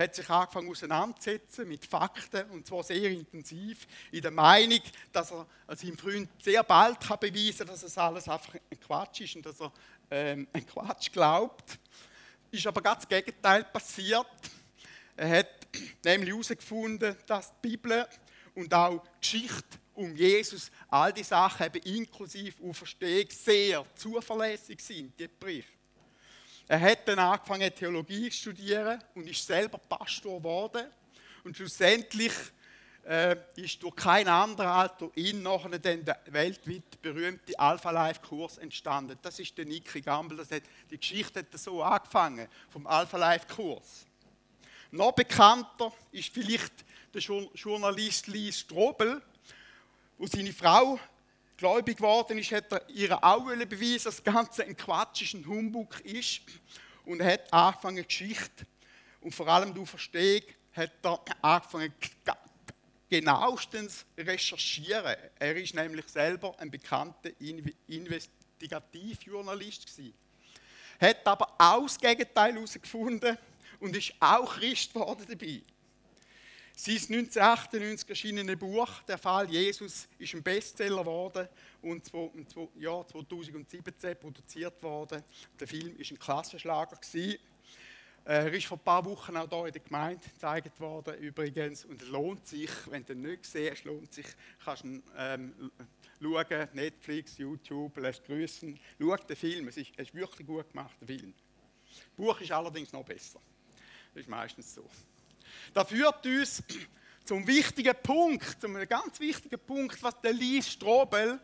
hat 0.00 0.14
sich 0.14 0.28
angefangen 0.30 0.70
auseinanderzusetzen 0.70 1.68
mit 1.68 1.84
Fakten 1.84 2.48
und 2.50 2.66
zwar 2.66 2.82
sehr 2.82 3.10
intensiv 3.10 3.86
in 4.10 4.22
der 4.22 4.30
Meinung, 4.30 4.80
dass 5.12 5.30
er 5.30 5.46
seinem 5.76 5.98
Freund 5.98 6.30
sehr 6.42 6.62
bald 6.62 7.00
kann 7.00 7.18
beweisen 7.20 7.58
kann, 7.58 7.66
dass 7.68 7.82
es 7.82 7.98
alles 7.98 8.28
einfach 8.28 8.54
ein 8.54 8.80
Quatsch 8.80 9.20
ist 9.20 9.36
und 9.36 9.44
dass 9.44 9.60
er 9.60 9.72
ähm, 10.10 10.48
ein 10.52 10.66
Quatsch 10.66 11.12
glaubt. 11.12 11.78
Ist 12.50 12.66
aber 12.66 12.80
ganz 12.80 13.00
das 13.00 13.08
Gegenteil 13.08 13.64
passiert. 13.64 14.26
Er 15.16 15.38
hat 15.38 15.68
nämlich 16.04 16.30
herausgefunden, 16.30 17.16
dass 17.26 17.52
die 17.62 17.68
Bibel 17.68 18.06
und 18.54 18.72
auch 18.72 19.02
die 19.02 19.20
Geschichte 19.20 19.78
um 19.94 20.16
Jesus, 20.16 20.70
all 20.88 21.12
die 21.12 21.22
Sachen 21.22 21.66
eben 21.66 21.82
inklusive 21.82 22.62
Auferstehung 22.64 23.28
sehr 23.28 23.84
zuverlässig 23.94 24.80
sind, 24.80 25.18
die 25.20 25.28
Berichte. 25.28 25.79
Er 26.68 26.80
hat 26.80 27.06
dann 27.08 27.18
angefangen, 27.18 27.74
Theologie 27.74 28.30
zu 28.30 28.38
studieren 28.38 29.02
und 29.14 29.28
ist 29.28 29.46
selber 29.46 29.78
Pastor 29.78 30.38
geworden. 30.38 30.86
Und 31.44 31.56
schlussendlich 31.56 32.32
äh, 33.04 33.36
ist 33.56 33.82
durch 33.82 33.96
keinen 33.96 34.28
anderen 34.28 34.70
als 34.70 34.96
durch 34.98 35.16
ihn 35.16 35.42
nachher 35.42 35.78
dann 35.78 36.04
der 36.04 36.20
weltweit 36.26 37.00
berühmte 37.02 37.58
Alpha 37.58 37.90
Life 37.90 38.20
Kurs 38.20 38.58
entstanden. 38.58 39.18
Das 39.22 39.38
ist 39.38 39.56
der 39.56 39.64
Nicky 39.64 40.00
Gamble. 40.00 40.36
Das 40.36 40.50
hat, 40.50 40.62
die 40.90 40.98
Geschichte 40.98 41.40
hat 41.40 41.46
so 41.58 41.82
angefangen 41.82 42.46
vom 42.68 42.86
Alpha 42.86 43.16
Life 43.16 43.46
Kurs. 43.52 44.06
Noch 44.90 45.12
bekannter 45.12 45.92
ist 46.12 46.32
vielleicht 46.32 46.72
der 47.14 47.20
Journalist 47.20 48.26
Lee 48.26 48.52
Strobel, 48.52 49.22
wo 50.18 50.26
seine 50.26 50.52
Frau 50.52 50.98
gläubig 51.60 51.98
geworden 51.98 52.38
ist, 52.38 52.50
hat 52.52 52.72
er 52.72 52.88
ihr 52.88 53.22
auch 53.22 53.44
beweisen, 53.44 54.04
dass 54.04 54.22
das 54.22 54.24
Ganze 54.24 54.64
ein 54.64 54.74
Quatsch 54.76 55.22
ist, 55.22 55.34
ein 55.34 55.46
Humbug 55.46 56.00
ist. 56.00 56.40
Und 57.04 57.20
er 57.20 57.34
hat 57.34 57.52
angefangen, 57.52 58.02
Geschichte 58.04 58.66
und 59.20 59.34
vor 59.34 59.46
allem 59.46 59.74
die 59.74 59.84
Verstehung, 59.84 60.42
hat 60.72 60.92
er 61.02 61.20
angefangen, 61.42 61.92
genauestens 63.10 64.06
recherchieren. 64.16 65.16
Er 65.38 65.56
ist 65.56 65.74
nämlich 65.74 66.08
selber 66.08 66.58
ein 66.58 66.70
bekannter 66.70 67.30
Investigativjournalist 67.88 69.86
gewesen. 69.86 70.14
Hat 70.98 71.26
aber 71.26 71.52
auch 71.58 71.82
das 71.82 71.98
Gegenteil 71.98 72.54
herausgefunden 72.54 73.36
und 73.80 73.94
ist 73.96 74.14
auch 74.20 74.54
Christ 74.54 74.94
geworden 74.94 75.26
dabei. 75.28 75.60
Sein 76.82 76.94
1998 76.94 78.08
erschienene 78.08 78.56
Buch, 78.56 79.02
Der 79.02 79.18
Fall 79.18 79.50
Jesus, 79.50 80.08
ist 80.18 80.34
ein 80.34 80.42
Bestseller 80.42 81.00
geworden 81.00 81.46
und 81.82 82.10
im 82.14 82.46
Jahr 82.80 83.06
2017 83.06 84.16
produziert 84.18 84.82
worden. 84.82 85.22
Der 85.58 85.68
Film 85.68 85.94
ist 85.98 86.10
ein 86.10 86.18
Klassenschlager. 86.18 86.96
Gewesen. 86.96 87.38
Er 88.24 88.50
ist 88.50 88.64
vor 88.64 88.78
ein 88.78 88.82
paar 88.82 89.04
Wochen 89.04 89.36
auch 89.36 89.46
hier 89.46 89.66
in 89.66 89.72
der 89.74 89.82
Gemeinde 89.82 90.26
gezeigt 90.26 90.80
worden, 90.80 91.18
übrigens. 91.18 91.84
Und 91.84 92.00
es 92.00 92.08
lohnt 92.08 92.46
sich, 92.46 92.70
wenn 92.86 93.04
du 93.04 93.12
ihn 93.12 93.20
nicht 93.20 93.44
siehst, 93.44 93.84
lohnt 93.84 94.14
sich, 94.14 94.28
kannst 94.64 94.84
du 94.84 95.02
ähm, 95.18 95.70
schauen, 96.18 96.68
Netflix, 96.72 97.36
YouTube, 97.36 97.94
lässt 97.98 98.24
grüßen. 98.24 98.80
Schau 98.98 99.16
den 99.16 99.36
Film, 99.36 99.68
es 99.68 99.76
ist, 99.76 99.90
es 99.98 100.08
ist 100.08 100.14
wirklich 100.14 100.46
gut 100.46 100.70
gemacht, 100.70 100.96
der 100.98 101.08
Film. 101.08 101.34
Das 101.84 102.04
Buch 102.16 102.40
ist 102.40 102.52
allerdings 102.52 102.90
noch 102.90 103.04
besser. 103.04 103.38
Das 104.14 104.22
ist 104.22 104.30
meistens 104.30 104.74
so. 104.74 104.88
Das 105.74 105.88
führt 105.88 106.24
uns 106.26 106.62
zum 107.24 107.46
wichtigen 107.46 107.94
Punkt, 108.02 108.60
zum 108.60 108.74
ganz 108.88 109.20
wichtigen 109.20 109.58
Punkt, 109.58 110.02
was 110.02 110.20
der 110.20 110.32
Lies 110.32 110.70
Strobel 110.70 111.40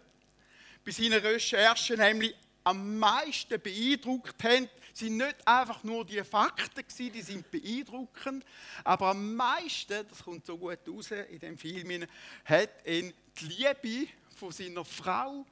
bei 0.85 0.91
seinen 0.91 1.21
Recherchen 1.21 1.99
nämlich 1.99 2.35
am 2.67 2.99
meisten 2.99 3.61
beeindruckt 3.61 4.43
haben, 4.43 4.69
sind 4.93 5.19
nicht 5.19 5.37
einfach 5.47 5.85
nur 5.85 6.05
die 6.05 6.25
Fakten 6.25 6.85
die 6.99 7.23
sind 7.23 7.49
beeindruckend, 7.51 8.45
aber 8.83 9.09
am 9.11 9.37
meisten, 9.37 10.07
das 10.09 10.25
kommt 10.25 10.47
so 10.47 10.57
gut 10.57 10.79
raus 10.89 11.11
in 11.11 11.39
dem 11.39 11.59
Film, 11.59 12.07
hat 12.45 12.71
ihn 12.87 13.13
die 13.39 13.45
Liebe 13.45 14.11
von 14.35 14.51
seiner 14.51 14.85
Frau, 14.85 15.45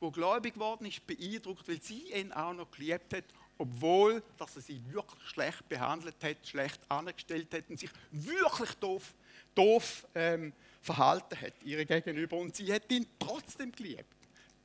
die 0.00 0.12
gläubig 0.12 0.54
geworden 0.54 0.86
ist, 0.86 1.04
beeindruckt, 1.06 1.66
weil 1.66 1.82
sie 1.82 2.12
ihn 2.12 2.32
auch 2.32 2.52
noch 2.52 2.70
geliebt 2.70 3.14
hat, 3.14 3.24
obwohl 3.60 4.22
dass 4.38 4.56
er 4.56 4.62
sie 4.62 4.80
wirklich 4.90 5.22
schlecht 5.28 5.68
behandelt 5.68 6.16
hat, 6.24 6.46
schlecht 6.46 6.80
angestellt 6.88 7.52
hat 7.52 7.68
und 7.68 7.78
sich 7.78 7.90
wirklich 8.10 8.72
doof, 8.76 9.12
doof 9.54 10.06
ähm, 10.14 10.54
verhalten 10.80 11.38
hat 11.38 11.52
ihr 11.62 11.84
gegenüber 11.84 12.38
und 12.38 12.56
sie 12.56 12.72
hat 12.72 12.90
ihn 12.90 13.06
trotzdem 13.18 13.70
geliebt. 13.70 14.16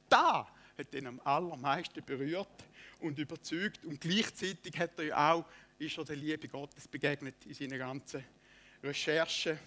Da 0.07 0.47
hat 0.77 0.95
ihn 0.95 1.07
am 1.07 1.19
allermeisten 1.25 2.05
berührt 2.05 2.47
und 3.01 3.19
überzeugt. 3.19 3.83
Und 3.83 3.99
gleichzeitig 3.99 4.77
hat 4.79 4.97
er 4.97 5.03
ja 5.03 5.33
auch, 5.33 5.45
ist 5.77 5.97
er 5.97 6.05
der 6.05 6.15
Liebe 6.15 6.47
Gottes 6.47 6.87
begegnet 6.87 7.35
in 7.45 7.53
seinen 7.53 7.77
ganzen 7.77 8.23
Recherchen. 8.81 9.59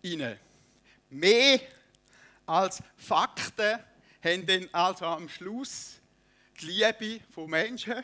Ihnen. 0.00 0.38
Mehr 1.10 1.60
als 2.46 2.82
Fakten 2.96 3.80
haben 4.24 4.46
dann 4.46 4.68
also 4.72 5.04
am 5.04 5.28
Schluss 5.28 6.00
die 6.58 6.66
Liebe 6.66 7.22
von 7.34 7.50
Menschen 7.50 8.02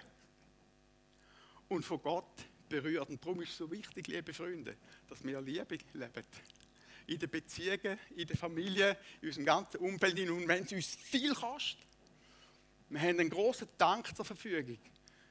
und 1.73 1.85
von 1.85 2.01
Gott 2.03 2.47
berührt. 2.69 3.09
Und 3.09 3.25
darum 3.25 3.43
ist 3.43 3.51
es 3.51 3.57
so 3.57 3.71
wichtig, 3.71 4.07
liebe 4.07 4.33
Freunde, 4.33 4.77
dass 5.09 5.25
wir 5.25 5.41
Liebe 5.41 5.79
leben. 5.95 6.25
In 7.07 7.19
den 7.19 7.31
Beziehungen, 7.31 7.99
in 8.15 8.27
der 8.27 8.37
Familie, 8.37 8.97
in 9.21 9.29
unserem 9.29 9.45
ganzen 9.47 9.79
Umfeld. 9.79 10.19
Und 10.31 10.47
wenn 10.47 10.65
es 10.65 10.73
uns 10.73 10.95
viel 10.95 11.35
kostet, 11.35 11.87
wir 12.89 13.01
haben 13.01 13.21
einen 13.21 13.31
großen 13.31 13.69
Dank 13.79 14.15
zur 14.15 14.25
Verfügung. 14.25 14.79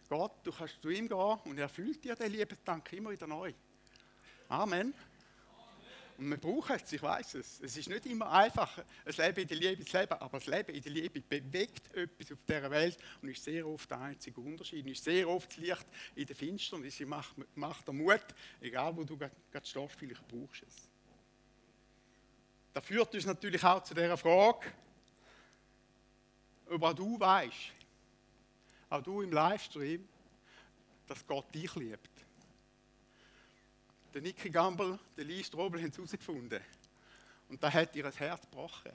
Gott, 0.10 0.34
du 0.44 0.52
kannst 0.52 0.82
zu 0.82 0.90
ihm 0.90 1.08
gehen 1.08 1.40
und 1.46 1.58
er 1.58 1.64
erfüllt 1.64 2.04
dir 2.04 2.16
den 2.16 2.32
Liebesdank 2.32 2.92
immer 2.92 3.12
wieder 3.12 3.28
neu. 3.28 3.54
Amen. 4.50 4.94
Und 6.18 6.30
wir 6.30 6.38
brauchen 6.38 6.76
es, 6.76 6.92
ich 6.92 7.02
weiß 7.02 7.36
es. 7.36 7.60
Es 7.62 7.78
ist 7.78 7.90
nicht 7.90 8.06
immer 8.06 8.32
einfach, 8.32 8.78
ein 8.78 9.14
Leben 9.14 9.42
in 9.42 9.48
der 9.48 9.58
Liebe 9.58 9.86
zu 9.86 9.98
leben, 9.98 10.14
aber 10.14 10.40
das 10.40 10.48
Leben 10.48 10.76
in 10.76 10.82
der 10.82 10.92
Liebe 10.92 11.22
bewegt 11.22 11.96
etwas 11.96 12.32
auf 12.32 12.40
dieser 12.48 12.72
Welt 12.72 12.98
und 13.22 13.30
ist 13.30 13.44
sehr 13.44 13.68
oft 13.68 13.90
der 13.90 14.00
einzige 14.00 14.40
Unterschied. 14.40 14.86
Ist 14.88 15.04
sehr 15.04 15.28
oft 15.28 15.50
das 15.50 15.58
Licht 15.58 15.86
in 16.16 16.26
der 16.26 16.36
Finsternis. 16.36 16.98
Sie 16.98 17.06
macht, 17.06 17.36
macht 17.56 17.88
der 17.88 17.94
Mut, 17.94 18.26
egal 18.60 18.96
wo 18.96 19.04
du 19.04 19.18
gerade 19.18 19.36
stehst, 19.64 19.96
vielleicht 19.98 20.28
brauchst 20.28 20.62
du 20.62 20.66
es. 20.68 20.90
Das 22.74 22.86
führt 22.86 23.14
uns 23.14 23.26
natürlich 23.26 23.64
auch 23.64 23.84
zu 23.84 23.94
dieser 23.94 24.18
Frage, 24.18 24.72
ob 26.70 26.84
auch 26.84 26.94
du 26.94 27.20
weißt, 27.20 27.74
auch 28.90 29.02
du 29.02 29.22
im 29.22 29.32
Livestream, 29.32 30.08
dass 31.08 31.26
Gott 31.28 31.54
dich 31.54 31.74
liebt. 31.76 32.10
Der 34.14 34.22
Nicky 34.22 34.50
Gamble, 34.50 35.00
der 35.16 35.24
Lee 35.24 35.44
Strobel 35.44 35.82
haben 35.82 35.90
es 35.90 35.98
herausgefunden. 35.98 36.62
Und 37.48 37.64
da 37.64 37.72
hat 37.72 37.96
ihr 37.96 38.10
Herz 38.12 38.42
gebrochen. 38.42 38.92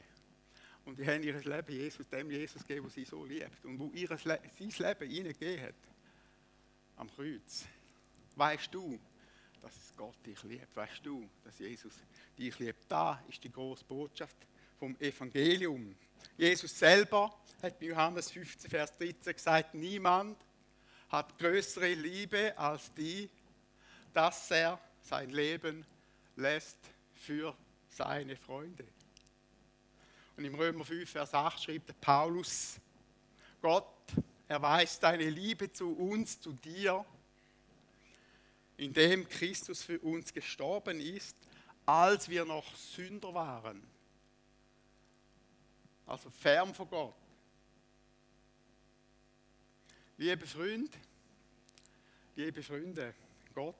Und 0.84 0.98
die 0.98 1.06
haben 1.06 1.22
ihr 1.22 1.34
Leben 1.40 1.72
Jesus, 1.72 2.06
dem 2.08 2.30
Jesus 2.30 2.62
gegeben, 2.62 2.86
der 2.86 2.90
sie 2.90 3.04
so 3.04 3.24
liebt. 3.24 3.64
Und 3.64 3.78
wo 3.78 3.90
ihr 3.92 4.08
sein 4.08 4.38
Leben 4.58 5.10
ihnen 5.10 5.32
gegeben 5.32 5.62
hat, 5.62 5.74
am 6.96 7.10
Kreuz. 7.14 7.64
Weißt 8.34 8.72
du, 8.72 8.98
dass 9.60 9.72
Gott 9.96 10.14
dich 10.24 10.42
liebt? 10.44 10.74
Weißt 10.76 11.00
du, 11.04 11.28
dass 11.44 11.58
Jesus 11.58 11.94
dich 12.38 12.58
liebt? 12.58 12.84
Da 12.88 13.22
ist 13.28 13.42
die 13.42 13.50
große 13.50 13.84
Botschaft 13.84 14.36
vom 14.78 14.94
Evangelium. 15.00 15.96
Jesus 16.36 16.78
selber 16.78 17.34
hat 17.62 17.78
bei 17.80 17.86
Johannes 17.86 18.30
15, 18.30 18.70
Vers 18.70 18.96
13 18.96 19.34
gesagt, 19.34 19.74
niemand 19.74 20.36
hat 21.08 21.38
größere 21.38 21.94
Liebe 21.94 22.56
als 22.56 22.92
die, 22.94 23.28
dass 24.12 24.50
er 24.50 24.78
sein 25.06 25.30
Leben 25.30 25.84
lässt 26.36 26.78
für 27.14 27.56
seine 27.88 28.36
Freunde. 28.36 28.84
Und 30.36 30.44
im 30.44 30.54
Römer 30.54 30.84
5, 30.84 31.08
Vers 31.08 31.32
8 31.32 31.62
schrieb 31.62 31.86
der 31.86 31.94
Paulus, 31.94 32.78
Gott 33.62 33.86
erweist 34.48 35.02
deine 35.02 35.30
Liebe 35.30 35.72
zu 35.72 35.92
uns, 35.92 36.40
zu 36.40 36.52
dir, 36.52 37.04
indem 38.76 39.28
Christus 39.28 39.82
für 39.82 39.98
uns 40.00 40.32
gestorben 40.32 41.00
ist, 41.00 41.36
als 41.86 42.28
wir 42.28 42.44
noch 42.44 42.74
Sünder 42.74 43.32
waren 43.32 43.96
also 46.06 46.30
fern 46.30 46.72
von 46.72 46.88
Gott. 46.88 47.14
Liebe 50.16 50.46
Freunde, 50.46 50.96
liebe 52.36 52.62
Freunde, 52.62 53.14
Gott 53.54 53.74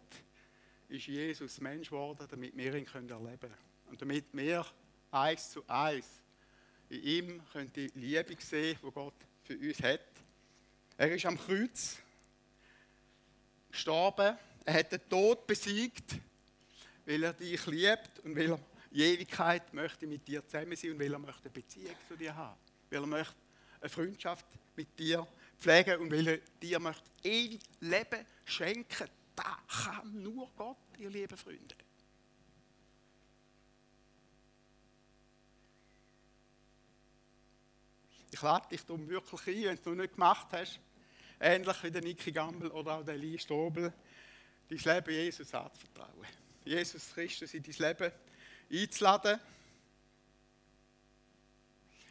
ist 0.89 1.07
Jesus 1.07 1.61
Mensch 1.61 1.89
geworden, 1.89 2.27
damit 2.29 2.57
wir 2.57 2.75
ihn 2.75 2.87
können 2.87 3.09
erleben 3.09 3.39
können. 3.41 3.55
Und 3.91 4.01
damit 4.01 4.27
wir 4.33 4.65
eins 5.11 5.51
zu 5.51 5.63
eins 5.69 6.07
in 6.89 7.03
ihm 7.03 7.43
können 7.53 7.73
die 7.73 7.91
Liebe 7.95 8.37
sehen, 8.39 8.79
die 8.83 8.91
Gott 8.91 9.15
für 9.43 9.57
uns 9.57 9.83
hat. 9.83 10.01
Er 10.97 11.15
ist 11.15 11.27
am 11.27 11.39
Kreuz 11.39 11.99
gestorben, 13.71 14.37
er 14.65 14.75
hat 14.75 14.93
den 14.93 15.09
Tod 15.09 15.47
besiegt, 15.47 16.17
weil 17.05 17.23
er 17.23 17.33
dich 17.33 17.67
liebt 17.67 18.21
und 18.25 18.37
weil 18.37 18.51
er 18.51 18.61
in 18.91 19.01
Ewigkeit 19.01 19.73
möchte 19.75 20.07
mit 20.07 20.27
dir 20.27 20.47
zusammen 20.47 20.77
sein 20.77 20.93
und 20.93 21.01
weil 21.01 21.13
er 21.13 21.19
möchte 21.19 21.43
eine 21.43 21.51
Beziehung 21.51 21.97
zu 22.09 22.17
dir 22.17 22.35
haben. 22.35 22.59
Weil 22.91 23.01
er 23.01 23.07
möchte 23.07 23.35
eine 23.81 23.91
Freundschaft 23.91 24.47
mit 24.75 24.99
dir 24.99 25.27
pflegen 25.59 26.01
und 26.01 26.11
weil 26.11 26.27
er 26.27 26.39
dir 26.63 26.79
möchte 26.79 27.05
ewig 27.23 27.61
Leben 27.81 28.25
schenken. 28.45 29.09
Das 29.37 29.85
kann 29.85 30.23
nur 30.23 30.51
Gott, 30.57 30.79
ihr 30.99 31.11
lieben 31.11 31.37
Freunde. 31.37 31.75
Ich 38.31 38.43
lade 38.43 38.69
dich 38.69 38.85
darum 38.85 39.09
wirklich 39.09 39.47
ein, 39.47 39.65
wenn 39.65 39.83
du 39.83 39.91
es 39.93 39.97
nicht 39.97 40.15
gemacht 40.15 40.49
hast, 40.53 40.81
ähnlich 41.41 41.83
wie 41.83 41.91
der 41.91 42.03
Niki 42.03 42.33
Gamble 42.33 42.71
oder 42.71 42.99
auch 42.99 43.05
der 43.05 43.17
Lee 43.17 43.39
Strobel, 43.39 43.93
dein 44.69 44.79
Leben 44.79 45.11
Jesus 45.11 45.55
anzuvertrauen. 45.55 46.27
Jesus 46.65 47.15
Christus 47.15 47.55
in 47.55 47.63
dein 47.63 47.75
Leben 47.79 48.13
einzuladen, 48.71 49.41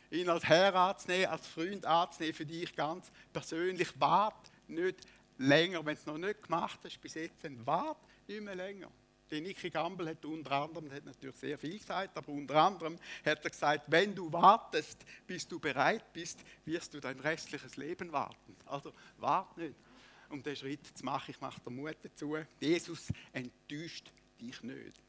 ihn 0.09 0.29
als 0.29 0.45
Herr 0.45 0.73
anzunehmen, 0.73 1.27
als 1.27 1.47
Freund 1.47 1.85
anzunehmen, 1.85 2.33
für 2.33 2.45
dich 2.45 2.75
ganz 2.75 3.11
persönlich. 3.33 3.89
Wart 3.99 4.51
nicht 4.67 4.99
länger, 5.37 5.85
wenn 5.85 5.95
es 5.95 6.05
noch 6.05 6.17
nicht 6.17 6.43
gemacht 6.43 6.79
hast 6.83 7.01
bis 7.01 7.13
jetzt, 7.15 7.43
dann 7.43 7.65
wart 7.65 7.97
nicht 8.27 8.41
mehr 8.41 8.55
länger. 8.55 8.91
Der 9.29 9.41
Niki 9.41 9.71
Gamble 9.71 10.09
hat 10.09 10.23
unter 10.23 10.51
anderem, 10.51 10.91
hat 10.91 11.03
natürlich 11.03 11.35
sehr 11.37 11.57
viel 11.57 11.79
gesagt, 11.79 12.15
aber 12.15 12.29
unter 12.29 12.55
anderem 12.55 12.97
hat 13.25 13.43
er 13.43 13.49
gesagt, 13.49 13.85
wenn 13.87 14.13
du 14.13 14.31
wartest, 14.31 15.03
bis 15.25 15.47
du 15.47 15.59
bereit 15.59 16.13
bist, 16.13 16.39
wirst 16.63 16.93
du 16.93 16.99
dein 16.99 17.19
restliches 17.19 17.75
Leben 17.75 18.11
warten. 18.11 18.55
Also 18.65 18.93
wart 19.17 19.57
nicht, 19.57 19.75
um 20.29 20.43
den 20.43 20.55
Schritt 20.55 20.85
zu 20.95 21.03
machen. 21.03 21.31
Ich 21.31 21.41
mache 21.41 21.59
dir 21.59 21.71
Mut 21.71 21.97
dazu. 22.03 22.37
Jesus 22.59 23.11
enttäuscht 23.33 24.11
dich 24.39 24.61
nicht. 24.61 25.01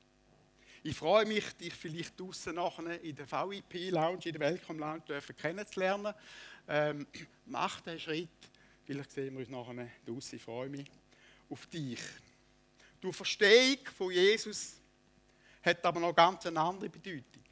Ich 0.82 0.96
freue 0.96 1.26
mich, 1.26 1.52
dich 1.56 1.74
vielleicht 1.74 2.18
draußen 2.18 2.54
nachher 2.54 3.00
in 3.02 3.16
der 3.16 3.30
VIP-Lounge, 3.30 4.20
in 4.24 4.32
der 4.32 4.40
Welcome 4.40 4.78
Lounge 4.78 5.20
kennenzulernen. 5.36 6.14
Ähm, 6.68 7.06
mach 7.44 7.80
den 7.80 7.98
Schritt. 7.98 8.28
Vielleicht 8.86 9.10
sehen 9.10 9.34
wir 9.34 9.40
uns 9.40 9.48
nachher 9.48 9.90
draußen. 10.06 10.36
Ich 10.36 10.42
freue 10.44 10.68
mich 10.68 10.86
auf 11.50 11.66
dich. 11.66 12.00
Die 13.02 13.12
Verstehung 13.12 13.84
von 13.96 14.12
Jesus 14.12 14.76
hat 15.60 15.84
aber 15.84 15.98
noch 15.98 16.14
ganz 16.14 16.46
eine 16.46 16.60
andere 16.60 16.88
Bedeutung. 16.88 17.42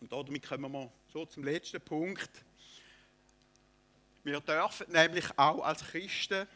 Und 0.00 0.12
damit 0.12 0.46
kommen 0.46 0.70
wir 0.70 0.92
so 1.10 1.24
zum 1.24 1.44
letzten 1.44 1.80
Punkt. 1.80 2.30
Wir 4.22 4.40
dürfen 4.40 4.92
nämlich 4.92 5.26
auch 5.38 5.60
als 5.60 5.82
Christen 5.82 6.46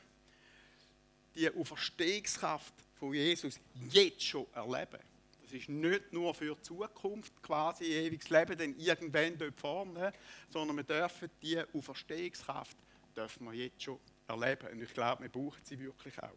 die 1.34 1.50
Auferstehungskraft 1.50 2.74
von 2.98 3.14
Jesus 3.14 3.58
jetzt 3.88 4.22
schon 4.22 4.46
erleben. 4.52 5.11
Das 5.52 5.60
ist 5.60 5.68
nicht 5.68 6.14
nur 6.14 6.32
für 6.32 6.54
die 6.54 6.62
Zukunft 6.62 7.42
quasi 7.42 7.84
ewiges 7.84 8.30
Leben, 8.30 8.56
denn 8.56 8.74
irgendwann 8.78 9.36
dort 9.36 9.60
vorne, 9.60 10.10
sondern 10.48 10.78
wir 10.78 10.84
dürfen 10.84 11.28
die 11.42 11.62
Auferstehungskraft 11.74 12.74
dürfen 13.14 13.44
wir 13.44 13.52
jetzt 13.52 13.82
schon 13.82 13.98
erleben. 14.26 14.68
Und 14.72 14.82
ich 14.82 14.94
glaube, 14.94 15.24
wir 15.24 15.28
brauchen 15.28 15.60
sie 15.62 15.78
wirklich 15.78 16.18
auch. 16.22 16.30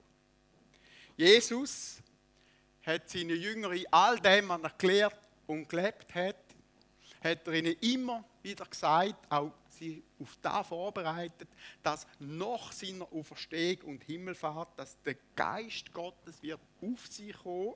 Jesus 1.15 2.01
hat 2.85 3.09
seine 3.09 3.35
Jünger 3.35 3.71
in 3.71 3.85
all 3.89 4.19
dem, 4.19 4.49
was 4.49 4.61
er 4.61 4.73
gelehrt 4.77 5.29
und 5.47 5.69
gelebt 5.69 6.13
hat, 6.13 6.35
hat 7.23 7.47
er 7.47 7.53
ihnen 7.53 7.75
immer 7.79 8.25
wieder 8.43 8.65
gesagt, 8.65 9.31
auch 9.31 9.53
sie 9.69 10.03
auf 10.19 10.37
das 10.41 10.67
vorbereitet, 10.67 11.47
dass 11.81 12.05
nach 12.19 12.73
seiner 12.73 13.09
Auferstehung 13.13 13.93
und 13.93 14.03
Himmelfahrt, 14.03 14.77
dass 14.77 15.01
der 15.03 15.15
Geist 15.37 15.93
Gottes 15.93 16.43
wird 16.43 16.59
auf 16.81 17.07
sie 17.07 17.31
kommen 17.31 17.75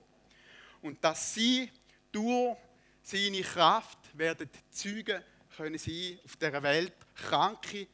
und 0.81 1.03
dass 1.03 1.33
sie 1.33 1.69
durch 2.11 2.57
seine 3.01 3.41
Kraft 3.41 3.97
werden 4.17 4.49
Zeugen 4.69 5.23
können 5.55 5.77
sie 5.77 6.19
auf 6.23 6.35
dieser 6.37 6.63
Welt 6.63 6.93
Kranke 7.15 7.87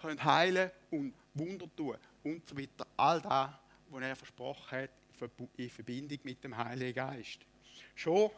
können 0.00 0.22
heilen 0.22 0.70
und 0.90 1.14
Wunder 1.34 1.66
tun 1.74 1.96
und 2.22 2.48
so 2.48 2.56
weiter. 2.56 2.86
All 2.96 3.20
das, 3.20 3.50
was 3.90 4.02
er 4.02 4.16
versprochen 4.16 4.70
hat 4.70 4.90
in 5.56 5.70
Verbindung 5.70 6.18
mit 6.22 6.44
dem 6.44 6.56
Heiligen 6.56 6.94
Geist. 6.94 7.40
Schon 7.94 8.30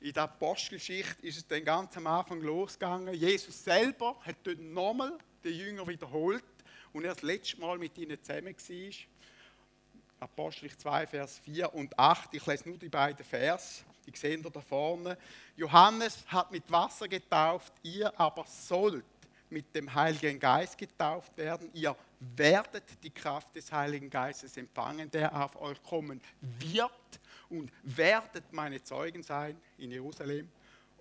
in 0.00 0.12
der 0.12 0.24
Apostelgeschichte 0.24 1.22
ist 1.26 1.38
es 1.38 1.46
dann 1.46 1.64
ganz 1.64 1.96
am 1.96 2.06
Anfang 2.06 2.40
losgegangen. 2.40 3.14
Jesus 3.14 3.62
selber 3.62 4.18
hat 4.20 4.36
dort 4.42 4.58
nochmal 4.58 5.16
den 5.44 5.54
Jünger 5.54 5.86
wiederholt 5.86 6.44
und 6.92 7.04
er 7.04 7.14
das 7.14 7.22
letzte 7.22 7.60
Mal 7.60 7.78
mit 7.78 7.96
ihnen 7.96 8.22
zusammen 8.22 8.54
war. 8.54 8.92
Apostelgeschichte 10.22 10.82
2, 10.82 11.06
Vers 11.08 11.38
4 11.40 11.74
und 11.74 11.98
8. 11.98 12.34
Ich 12.34 12.46
lese 12.46 12.68
nur 12.68 12.78
die 12.78 12.88
beiden 12.88 13.24
Vers. 13.24 13.84
Die 14.06 14.16
sehen 14.16 14.42
da 14.42 14.60
vorne. 14.60 15.18
Johannes 15.56 16.24
hat 16.28 16.50
mit 16.50 16.70
Wasser 16.70 17.08
getauft, 17.08 17.72
ihr 17.82 18.18
aber 18.18 18.44
sollt 18.46 19.04
mit 19.50 19.74
dem 19.74 19.92
Heiligen 19.92 20.38
Geist 20.38 20.78
getauft 20.78 21.36
werden. 21.36 21.70
Ihr 21.74 21.94
werdet 22.20 22.84
die 23.02 23.10
Kraft 23.10 23.54
des 23.54 23.70
Heiligen 23.70 24.08
Geistes 24.08 24.56
empfangen, 24.56 25.10
der 25.10 25.34
auf 25.34 25.60
euch 25.60 25.82
kommen 25.82 26.20
wird 26.40 27.20
und 27.50 27.70
werdet 27.82 28.52
meine 28.52 28.82
Zeugen 28.82 29.22
sein 29.22 29.60
in 29.78 29.90
Jerusalem 29.90 30.48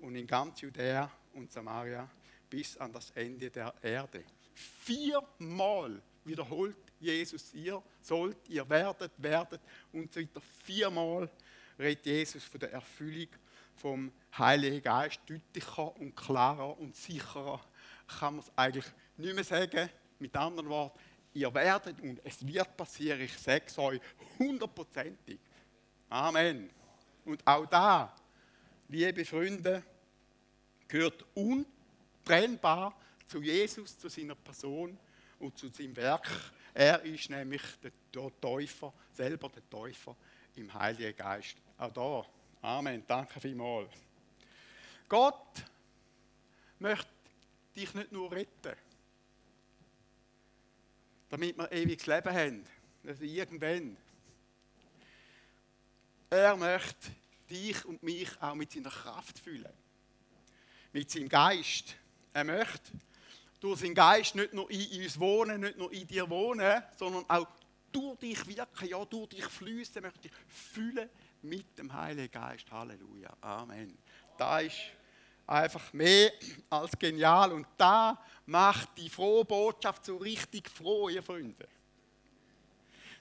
und 0.02 0.16
in 0.16 0.28
ganz 0.28 0.62
Judäa 0.62 1.10
und 1.34 1.52
Samaria 1.52 2.08
bis 2.50 2.78
an 2.78 2.92
das 2.92 3.12
Ende 3.12 3.50
der 3.50 3.74
Erde. 3.82 4.24
Viermal 4.54 6.02
wiederholt 6.26 6.91
Jesus, 7.02 7.54
ihr 7.54 7.82
sollt, 8.02 8.38
ihr 8.48 8.68
werdet, 8.70 9.12
werdet 9.18 9.62
und 9.92 10.12
so 10.14 10.20
weiter. 10.20 10.42
Viermal 10.64 11.30
redet 11.78 12.06
Jesus 12.06 12.44
von 12.44 12.60
der 12.60 12.72
Erfüllung 12.74 13.28
vom 13.76 14.12
Heiligen 14.38 14.82
Geist 14.82 15.20
deutlicher 15.26 15.96
und 15.98 16.16
klarer 16.16 16.78
und 16.78 16.96
sicherer 16.96 17.60
kann 18.20 18.36
man 18.36 18.46
es 18.46 18.52
eigentlich 18.56 18.86
nicht 19.18 19.36
mehr 19.36 19.44
sagen. 19.44 19.90
Mit 20.20 20.36
anderen 20.36 20.70
Worten, 20.70 21.00
ihr 21.34 21.52
werdet 21.54 22.00
und 22.02 22.22
es 22.24 22.46
wird 22.46 22.78
passieren, 22.78 23.22
ich 23.22 23.36
sage 23.38 23.64
es 23.66 23.78
euch 23.78 24.00
hundertprozentig. 24.38 25.40
Amen. 26.10 26.70
Und 27.26 27.46
auch 27.46 27.66
da, 27.66 28.16
liebe 28.88 29.26
Freunde, 29.26 29.84
gehört 30.88 31.26
untrennbar 31.34 32.96
zu 33.26 33.42
Jesus, 33.42 33.98
zu 33.98 34.10
seiner 34.10 34.36
Person 34.36 34.98
und 35.40 35.58
zu 35.58 35.70
seinem 35.70 35.96
Werk. 35.96 36.30
Er 36.74 37.02
ist 37.02 37.30
nämlich 37.30 37.62
der 38.14 38.32
Täufer, 38.40 38.94
selber 39.14 39.50
der 39.50 39.70
Täufer 39.70 40.16
im 40.56 40.74
Heiligen 40.74 41.16
Geist. 41.16 41.58
Auch 41.78 41.92
da. 41.92 42.26
Amen. 42.62 43.04
Danke 43.08 43.40
vielmals. 43.40 43.92
Gott 45.10 45.66
möchte 46.80 47.10
dich 47.76 47.94
nicht 47.94 48.12
nur 48.12 48.32
retten, 48.32 48.76
damit 51.30 51.58
wir 51.58 51.72
ewiges 51.72 52.06
Leben 52.06 52.34
haben. 52.34 52.66
Also 53.06 53.24
irgendwann. 53.24 53.98
Er 56.30 56.56
möchte 56.56 57.12
dich 57.50 57.84
und 57.86 58.02
mich 58.04 58.30
auch 58.42 58.56
mit 58.56 58.72
seiner 58.72 58.90
Kraft 58.90 59.40
füllen. 59.40 59.74
Mit 60.94 61.10
seinem 61.12 61.28
Geist. 61.28 61.96
Er 62.34 62.44
möchte 62.44 62.92
durch 63.62 63.80
seinen 63.80 63.96
Geist 63.96 64.36
nicht 64.36 64.54
nur 64.54 64.70
in 64.70 65.04
uns 65.04 65.20
wohnen, 65.20 65.62
nicht 65.62 65.78
nur 65.78 65.94
in 65.94 66.06
dir 66.06 66.30
wohnen, 66.30 66.84
sondern 66.98 67.24
auch 67.30 67.48
durch 67.92 68.18
dich 68.18 68.48
wirken, 68.48 68.88
ja, 68.88 69.06
durch 69.06 69.30
dich 69.30 69.46
fließen, 69.46 70.02
möchte 70.02 70.28
ich 70.28 70.34
füllen 70.48 71.10
mit 71.44 71.78
dem 71.78 71.94
Heiligen 71.94 72.32
Geist. 72.32 72.70
Halleluja. 72.72 73.32
Amen. 73.40 73.98
Da 74.38 74.60
ist 74.60 74.78
einfach 75.46 75.94
mehr 75.94 76.32
als 76.70 76.98
genial. 76.98 77.52
Und 77.52 77.68
da 77.78 78.20
macht 78.48 78.98
die 78.98 79.10
frohe 79.10 79.46
Botschaft 79.46 80.06
so 80.06 80.18
richtig 80.18 80.70
froh, 80.70 81.10
ihr 81.10 81.22
Freunde. 81.22 81.68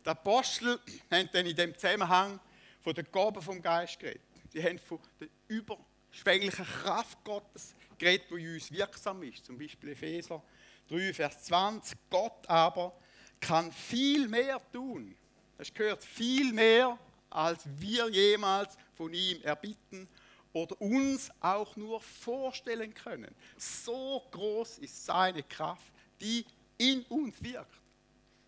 Die 0.05 0.09
Apostel 0.09 0.81
haben 1.11 1.29
dann 1.33 1.45
in 1.45 1.57
dem 1.57 1.75
Zusammenhang 1.75 2.41
von 2.81 2.95
der 2.95 3.05
Gabe 3.05 3.43
vom 3.43 3.61
Geist 3.61 3.99
geredet. 3.99 4.23
Sie 4.49 4.63
haben 4.63 4.79
von 4.79 4.99
der 5.21 5.29
überschwänglichen 5.49 6.65
Kraft 6.65 7.23
Gottes 7.25 7.75
geredet, 8.01 8.31
in 8.33 8.55
uns 8.55 8.73
wirksam 8.73 9.23
ist. 9.23 9.45
Zum 9.45 9.57
Beispiel 9.57 9.91
Epheser 9.91 10.43
3, 10.89 11.15
Vers 11.15 11.45
20. 11.45 11.97
Gott 12.09 12.49
aber 12.49 12.93
kann 13.39 13.71
viel 13.71 14.27
mehr 14.27 14.61
tun. 14.73 15.15
Es 15.59 15.73
gehört 15.73 16.03
viel 16.03 16.53
mehr, 16.53 16.99
als 17.29 17.63
wir 17.79 18.09
jemals 18.09 18.77
von 18.95 19.13
ihm 19.15 19.41
erbitten 19.43 20.09
oder 20.53 20.81
uns 20.81 21.31
auch 21.41 21.77
nur 21.77 22.01
vorstellen 22.01 22.93
können. 22.93 23.33
So 23.57 24.27
groß 24.31 24.79
ist 24.79 25.05
seine 25.05 25.43
Kraft, 25.43 25.93
die 26.21 26.45
in 26.79 27.03
uns 27.05 27.41
wirkt. 27.43 27.81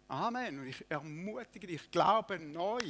Amen. 0.09 0.59
Und 0.61 0.67
ich 0.67 0.85
ermutige 0.91 1.67
dich, 1.67 1.91
glaube 1.91 2.39
neu 2.39 2.81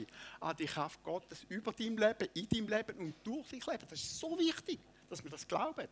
an 0.40 0.57
die 0.57 0.66
Kraft 0.66 1.03
Gottes 1.05 1.44
über 1.48 1.72
dein 1.72 1.96
Leben, 1.96 2.29
in 2.35 2.48
deinem 2.48 2.68
Leben 2.68 2.98
und 2.98 3.14
durch 3.22 3.48
dein 3.51 3.61
Leben. 3.61 3.87
Das 3.88 4.01
ist 4.01 4.18
so 4.18 4.37
wichtig, 4.38 4.81
dass 5.09 5.22
wir 5.22 5.31
das 5.31 5.46
glauben. 5.46 5.87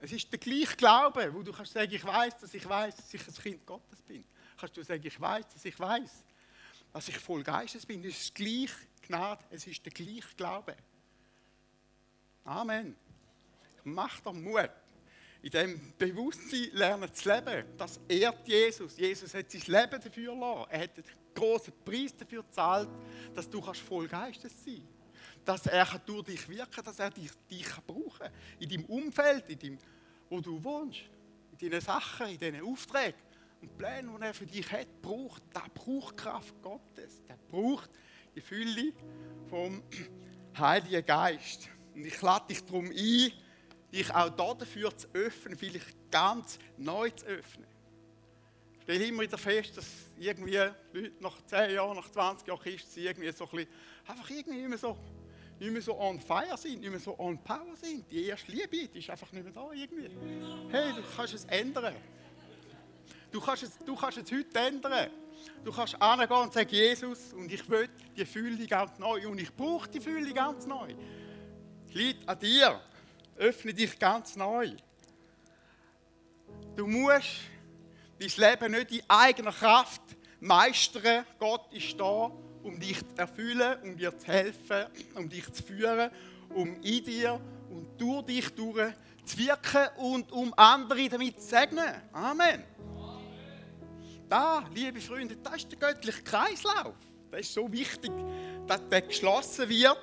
Es 0.00 0.12
ist 0.12 0.30
der 0.30 0.38
gleiche 0.38 0.76
Glaube, 0.76 1.32
wo 1.34 1.42
du 1.42 1.52
kannst 1.52 1.72
sagen, 1.72 1.92
ich 1.92 2.04
weiß, 2.04 2.38
dass 2.38 2.54
ich 2.54 2.68
weiß, 2.68 2.96
dass 2.96 3.14
ich 3.14 3.26
ein 3.26 3.34
Kind 3.34 3.66
Gottes 3.66 4.00
bin. 4.02 4.24
Kannst 4.56 4.76
du 4.76 4.82
sagen, 4.82 5.04
ich 5.04 5.20
weiß, 5.20 5.48
dass 5.48 5.64
ich 5.64 5.78
weiß, 5.78 6.24
dass 6.92 7.08
ich 7.08 7.18
voll 7.18 7.42
Geistes 7.42 7.84
bin. 7.84 8.02
Das 8.02 8.12
ist 8.12 8.34
gleich 8.34 8.70
Gnade, 9.02 9.44
es 9.50 9.66
ist 9.66 9.84
der 9.84 9.92
gleiche 9.92 10.34
Glaube. 10.36 10.76
Amen. 12.44 12.96
Mach 13.84 14.20
doch 14.20 14.32
Mut. 14.32 14.70
In 15.42 15.50
dem 15.50 15.92
Bewusstsein 15.96 16.70
lernen 16.72 17.12
zu 17.12 17.28
leben. 17.28 17.64
Das 17.76 18.00
ehrt 18.08 18.46
Jesus. 18.46 18.96
Jesus 18.96 19.32
hat 19.34 19.50
sein 19.50 19.62
Leben 19.66 20.00
dafür 20.02 20.34
gelassen. 20.34 20.70
Er 20.70 20.82
hat 20.82 20.96
einen 20.96 21.04
großen 21.34 21.72
Preis 21.84 22.16
dafür 22.16 22.42
gezahlt, 22.42 22.88
dass 23.34 23.48
du 23.48 23.60
voll 23.62 24.08
Geistes 24.08 24.52
sein 24.64 24.76
kannst. 24.76 24.97
Dass 25.48 25.64
er 25.64 25.86
durch 26.04 26.24
dich 26.24 26.46
wirken 26.46 26.70
kann, 26.70 26.84
dass 26.84 26.98
er 26.98 27.08
dich, 27.08 27.30
dich 27.50 27.66
brauchen 27.86 28.18
kann. 28.18 28.32
In 28.58 28.68
deinem 28.68 28.84
Umfeld, 28.84 29.48
in 29.48 29.58
deinem, 29.58 29.78
wo 30.28 30.42
du 30.42 30.62
wohnst. 30.62 31.00
In 31.52 31.70
deinen 31.70 31.80
Sachen, 31.80 32.26
in 32.28 32.38
deinen 32.38 32.62
Aufträgen 32.66 33.18
und 33.62 33.78
Plänen, 33.78 34.14
die 34.14 34.26
er 34.26 34.34
für 34.34 34.44
dich 34.44 34.70
hat, 34.70 35.00
braucht. 35.00 35.42
Der 35.54 35.64
braucht 35.72 36.18
Kraft 36.18 36.60
Gottes. 36.60 37.22
Der 37.26 37.38
braucht 37.48 37.88
die 38.34 38.42
Fülle 38.42 38.92
vom 39.48 39.82
Heiligen 40.58 41.06
Geist. 41.06 41.70
Und 41.94 42.04
ich 42.04 42.20
lade 42.20 42.48
dich 42.48 42.62
darum 42.66 42.90
ein, 42.90 43.32
dich 43.90 44.14
auch 44.14 44.28
dafür 44.54 44.94
zu 44.94 45.08
öffnen, 45.14 45.56
vielleicht 45.56 46.10
ganz 46.10 46.58
neu 46.76 47.08
zu 47.08 47.24
öffnen. 47.24 47.66
Ich 48.76 48.82
stelle 48.82 49.06
immer 49.06 49.22
wieder 49.22 49.38
fest, 49.38 49.78
dass 49.78 49.86
irgendwie 50.18 50.56
Leute 50.56 51.12
nach 51.20 51.40
10 51.46 51.70
Jahren, 51.70 51.96
nach 51.96 52.10
20 52.10 52.46
Jahren 52.46 52.60
Christen 52.60 53.00
irgendwie 53.00 53.32
so 53.32 53.44
ein 53.44 53.50
bisschen, 53.50 53.72
einfach 54.06 54.28
irgendwie 54.28 54.68
mehr 54.68 54.76
so, 54.76 54.98
nicht 55.58 55.72
mehr 55.72 55.82
so 55.82 55.98
on 55.98 56.20
fire 56.20 56.56
sind, 56.56 56.80
nicht 56.80 56.90
mehr 56.90 57.00
so 57.00 57.18
on 57.18 57.38
power 57.38 57.76
sind. 57.76 58.10
Die 58.10 58.26
erste 58.26 58.52
Liebe, 58.52 58.88
die 58.88 58.98
ist 58.98 59.10
einfach 59.10 59.30
nicht 59.32 59.44
mehr 59.44 59.52
da 59.52 59.70
irgendwie. 59.72 60.10
Hey, 60.70 60.92
du 60.92 61.02
kannst 61.16 61.34
es 61.34 61.44
ändern. 61.46 61.94
Du 63.30 63.40
kannst 63.40 63.64
es, 63.64 63.78
du 63.78 63.94
kannst 63.96 64.18
es 64.18 64.30
heute 64.32 64.58
ändern. 64.58 65.10
Du 65.64 65.72
kannst 65.72 66.00
angehen 66.00 66.30
und 66.30 66.52
sagen, 66.52 66.70
Jesus, 66.70 67.32
und 67.32 67.52
ich 67.52 67.68
will 67.68 67.88
die 68.16 68.24
Fülle 68.24 68.66
ganz 68.66 68.98
neu. 68.98 69.28
Und 69.28 69.40
ich 69.40 69.52
brauche 69.54 69.88
die 69.88 70.00
Fülle 70.00 70.32
ganz 70.32 70.66
neu. 70.66 70.94
Es 71.88 71.94
liegt 71.94 72.28
an 72.28 72.38
dir. 72.38 72.80
Öffne 73.36 73.74
dich 73.74 73.98
ganz 73.98 74.36
neu. 74.36 74.72
Du 76.76 76.86
musst 76.86 77.40
dein 78.18 78.50
Leben 78.50 78.72
nicht 78.72 78.92
in 78.92 79.02
eigener 79.08 79.52
Kraft 79.52 80.02
meistern. 80.40 81.24
Gott 81.38 81.72
ist 81.72 81.98
da, 81.98 82.30
um 82.68 82.78
dich 82.78 82.98
zu 82.98 83.16
erfüllen, 83.16 83.78
um 83.82 83.96
dir 83.96 84.16
zu 84.16 84.26
helfen, 84.26 84.86
um 85.14 85.28
dich 85.28 85.50
zu 85.52 85.62
führen, 85.62 86.10
um 86.50 86.80
in 86.82 87.04
dir 87.04 87.40
und 87.70 88.00
durch 88.00 88.22
dich 88.26 88.48
durch 88.50 88.92
zu 89.24 89.38
wirken 89.38 89.88
und 89.96 90.32
um 90.32 90.54
andere 90.56 91.08
damit 91.08 91.40
zu 91.40 91.48
segnen. 91.48 91.94
Amen. 92.12 92.64
Da, 94.28 94.64
liebe 94.74 95.00
Freunde, 95.00 95.36
das 95.36 95.56
ist 95.56 95.72
der 95.72 95.78
göttliche 95.78 96.22
Kreislauf. 96.22 96.94
Das 97.30 97.40
ist 97.40 97.54
so 97.54 97.70
wichtig, 97.70 98.10
dass 98.66 98.86
der 98.88 99.02
geschlossen 99.02 99.68
wird. 99.68 99.98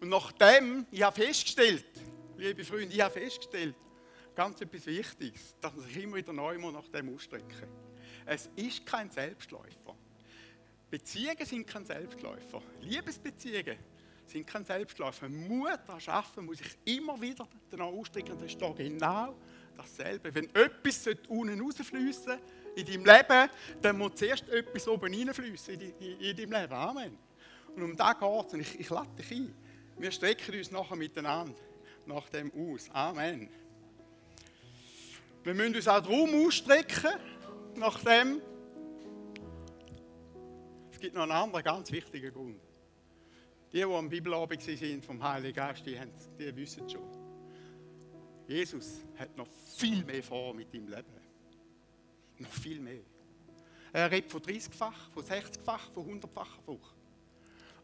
Und 0.00 0.08
nachdem, 0.08 0.86
ich 0.90 1.02
habe 1.02 1.24
festgestellt, 1.24 1.84
liebe 2.36 2.64
Freunde, 2.64 2.94
ich 2.94 3.00
habe 3.00 3.18
festgestellt, 3.18 3.74
ganz 4.34 4.60
etwas 4.60 4.86
Wichtiges, 4.86 5.54
dass 5.60 5.74
man 5.74 5.84
sich 5.86 6.02
immer 6.02 6.16
wieder 6.16 6.32
neu 6.32 6.58
nach 6.58 6.88
dem 6.88 7.14
ausstrecken 7.14 7.68
Es 8.26 8.50
ist 8.56 8.84
kein 8.84 9.10
Selbstläufer. 9.10 9.85
Beziehungen 10.90 11.44
sind 11.44 11.66
kein 11.66 11.84
Selbstläufer. 11.84 12.62
Liebesbeziehungen 12.80 13.76
sind 14.26 14.46
kein 14.46 14.64
Selbstläufer. 14.64 15.28
Mut 15.28 15.80
an 15.86 16.00
Schaffen 16.00 16.44
muss 16.44 16.60
ich 16.60 16.96
immer 16.96 17.20
wieder 17.20 17.48
danach 17.70 17.86
ausstrecken. 17.86 18.36
Das 18.38 18.50
ist 18.50 18.60
da 18.60 18.70
genau 18.72 19.36
dasselbe. 19.76 20.34
Wenn 20.34 20.54
etwas 20.54 21.08
unten 21.28 21.60
rausfließen 21.60 22.38
in 22.76 22.86
deinem 22.86 23.04
Leben, 23.04 23.50
dann 23.82 23.98
muss 23.98 24.14
zuerst 24.14 24.48
etwas 24.48 24.86
oben 24.88 25.12
reinfließen 25.12 25.74
in, 25.74 25.92
in, 25.98 26.20
in 26.20 26.36
deinem 26.36 26.52
Leben. 26.52 26.72
Amen. 26.72 27.18
Und 27.74 27.82
um 27.82 27.96
das 27.96 28.18
geht 28.18 28.46
es. 28.46 28.54
Und 28.54 28.60
ich, 28.60 28.80
ich 28.80 28.90
lade 28.90 29.10
dich 29.18 29.30
ein. 29.32 29.54
Wir 29.98 30.10
strecken 30.10 30.56
uns 30.56 30.70
nachher 30.70 30.96
miteinander 30.96 31.54
nach 32.06 32.28
dem 32.28 32.52
aus. 32.52 32.88
Amen. 32.92 33.48
Wir 35.42 35.54
müssen 35.54 35.76
uns 35.76 35.88
auch 35.88 36.00
darum 36.00 36.46
ausstrecken, 36.46 37.12
nach 37.76 37.98
dem. 38.02 38.40
Es 40.96 41.00
gibt 41.00 41.14
noch 41.14 41.24
einen 41.24 41.32
anderen 41.32 41.62
ganz 41.62 41.92
wichtigen 41.92 42.32
Grund. 42.32 42.58
Die, 43.70 43.76
die 43.76 43.84
am 43.84 44.08
Bibelabend 44.08 44.62
sind 44.62 45.04
vom 45.04 45.22
Heiligen 45.22 45.54
Geist, 45.54 45.84
die, 45.84 46.00
die 46.38 46.56
wissen 46.56 46.88
schon. 46.88 47.02
Jesus 48.48 49.02
hat 49.18 49.36
noch 49.36 49.46
viel 49.76 50.02
mehr 50.06 50.22
vor 50.22 50.54
mit 50.54 50.72
deinem 50.72 50.88
Leben. 50.88 51.12
Noch 52.38 52.50
viel 52.50 52.80
mehr. 52.80 53.02
Er 53.92 54.10
redet 54.10 54.32
von 54.32 54.40
30-fach, 54.40 55.10
von 55.10 55.22
60-fach, 55.22 55.90
von 55.92 56.18
100-facher 56.18 56.62
Frucht. 56.64 56.96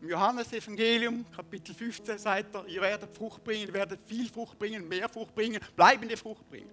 Im 0.01 0.09
Johannesevangelium, 0.09 1.27
Kapitel 1.33 1.75
15, 1.75 2.17
sagt 2.17 2.55
er, 2.55 2.67
ihr 2.67 2.81
werdet 2.81 3.15
Frucht 3.15 3.45
bringen, 3.45 3.67
ihr 3.67 3.75
werdet 3.75 4.01
viel 4.07 4.27
Frucht 4.31 4.59
bringen, 4.59 4.89
mehr 4.89 5.11
Frucht 5.11 5.35
bringen, 5.35 5.61
bleibende 5.77 6.17
Frucht 6.17 6.49
bringen. 6.49 6.71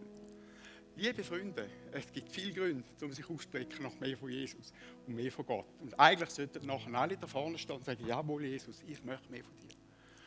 Liebe 0.99 1.23
Freunde, 1.23 1.69
es 1.93 2.11
gibt 2.11 2.29
viele 2.29 2.51
Gründe, 2.51 2.83
um 3.01 3.13
sich 3.13 3.23
auszustrecken 3.23 3.83
nach 3.83 3.97
mehr 4.01 4.17
von 4.17 4.29
Jesus 4.29 4.73
und 5.07 5.15
mehr 5.15 5.31
von 5.31 5.45
Gott. 5.45 5.65
Und 5.79 5.97
eigentlich 5.97 6.29
sollten 6.29 6.67
nachher 6.67 6.93
alle 6.93 7.15
da 7.15 7.25
vorne 7.25 7.57
stehen 7.57 7.77
und 7.77 7.85
sagen, 7.85 8.05
jawohl 8.05 8.43
Jesus, 8.43 8.83
ich 8.85 9.01
möchte 9.05 9.31
mehr 9.31 9.45
von 9.45 9.57
dir. 9.59 9.75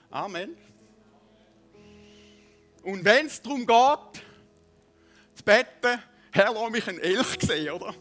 Amen. 0.09 0.57
Und 2.85 3.05
wenn 3.05 3.27
es 3.27 3.43
darum 3.43 3.67
geht, 3.67 4.25
zu 5.35 5.45
beten, 5.45 6.03
Herr, 6.33 6.55
lass 6.55 6.71
mich 6.71 6.89
einen 6.89 7.01
Elch 7.01 7.39
sehen, 7.43 7.75
oder? 7.75 7.95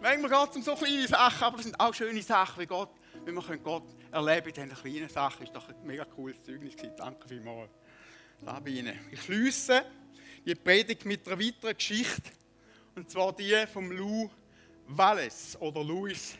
Manchmal 0.00 0.30
geht 0.30 0.50
es 0.50 0.56
um 0.56 0.62
so 0.62 0.74
kleine 0.76 1.06
Sachen, 1.06 1.44
aber 1.44 1.58
es 1.58 1.64
sind 1.64 1.78
auch 1.78 1.92
schöne 1.92 2.22
Sachen, 2.22 2.62
wie 2.62 2.66
Gott, 2.66 2.88
wenn 3.26 3.34
wir 3.34 3.58
Gott 3.58 3.84
erleben 4.10 4.48
in 4.48 4.54
diesen 4.54 4.70
kleinen 4.70 5.08
Sachen. 5.10 5.42
Ist 5.42 5.54
doch 5.54 5.68
ein 5.68 5.76
mega 5.84 6.06
cooles 6.06 6.42
Zeugnis 6.42 6.74
gewesen. 6.74 6.94
Danke 6.96 7.28
vielmals. 7.28 7.70
Sabine. 8.42 8.98
Ich 9.12 9.20
schließe 9.24 9.84
die 10.44 10.54
Predigt 10.54 11.04
mit 11.06 11.26
einer 11.26 11.40
weiteren 11.40 11.74
Geschichte, 11.74 12.30
und 12.94 13.10
zwar 13.10 13.32
die 13.34 13.64
vom 13.72 13.90
Lou 13.90 14.30
Wallace 14.88 15.56
oder 15.60 15.82
Louis 15.82 16.36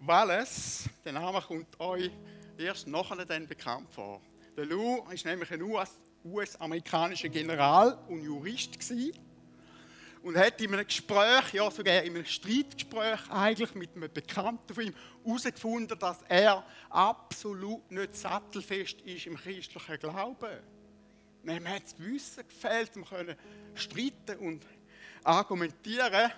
Wallace. 0.00 0.88
Der 1.04 1.12
Name 1.12 1.40
kommt 1.40 1.80
euch 1.80 2.10
erst 2.58 2.86
nachher 2.86 3.24
dann 3.24 3.46
bekannt 3.46 3.90
vor. 3.90 4.20
Der 4.56 4.66
Lou 4.66 5.02
ist 5.10 5.24
nämlich 5.24 5.50
ein 5.50 5.62
US-amerikanischer 6.24 7.30
General 7.30 7.98
und 8.08 8.22
Jurist 8.22 8.78
gewesen 8.78 9.18
und 10.22 10.36
hat 10.36 10.60
in 10.60 10.74
einem 10.74 10.86
Gespräch, 10.86 11.54
ja 11.54 11.70
sogar 11.70 12.02
in 12.02 12.16
einem 12.16 12.26
Streitgespräch 12.26 13.30
eigentlich 13.30 13.74
mit 13.74 13.96
einem 13.96 14.12
Bekannten 14.12 14.74
von 14.74 14.84
ihm 14.84 14.94
herausgefunden, 15.24 15.98
dass 15.98 16.22
er 16.28 16.66
absolut 16.90 17.90
nicht 17.90 18.14
sattelfest 18.14 19.00
ist 19.00 19.26
im 19.26 19.36
christlichen 19.36 19.98
Glauben. 19.98 20.77
Ihm 21.44 21.68
hat 21.68 21.84
das 21.84 21.98
Wissen 21.98 22.44
gefehlt, 22.46 22.96
um 22.96 23.04
streiten 23.74 24.38
und 24.38 24.66
argumentieren. 25.24 26.30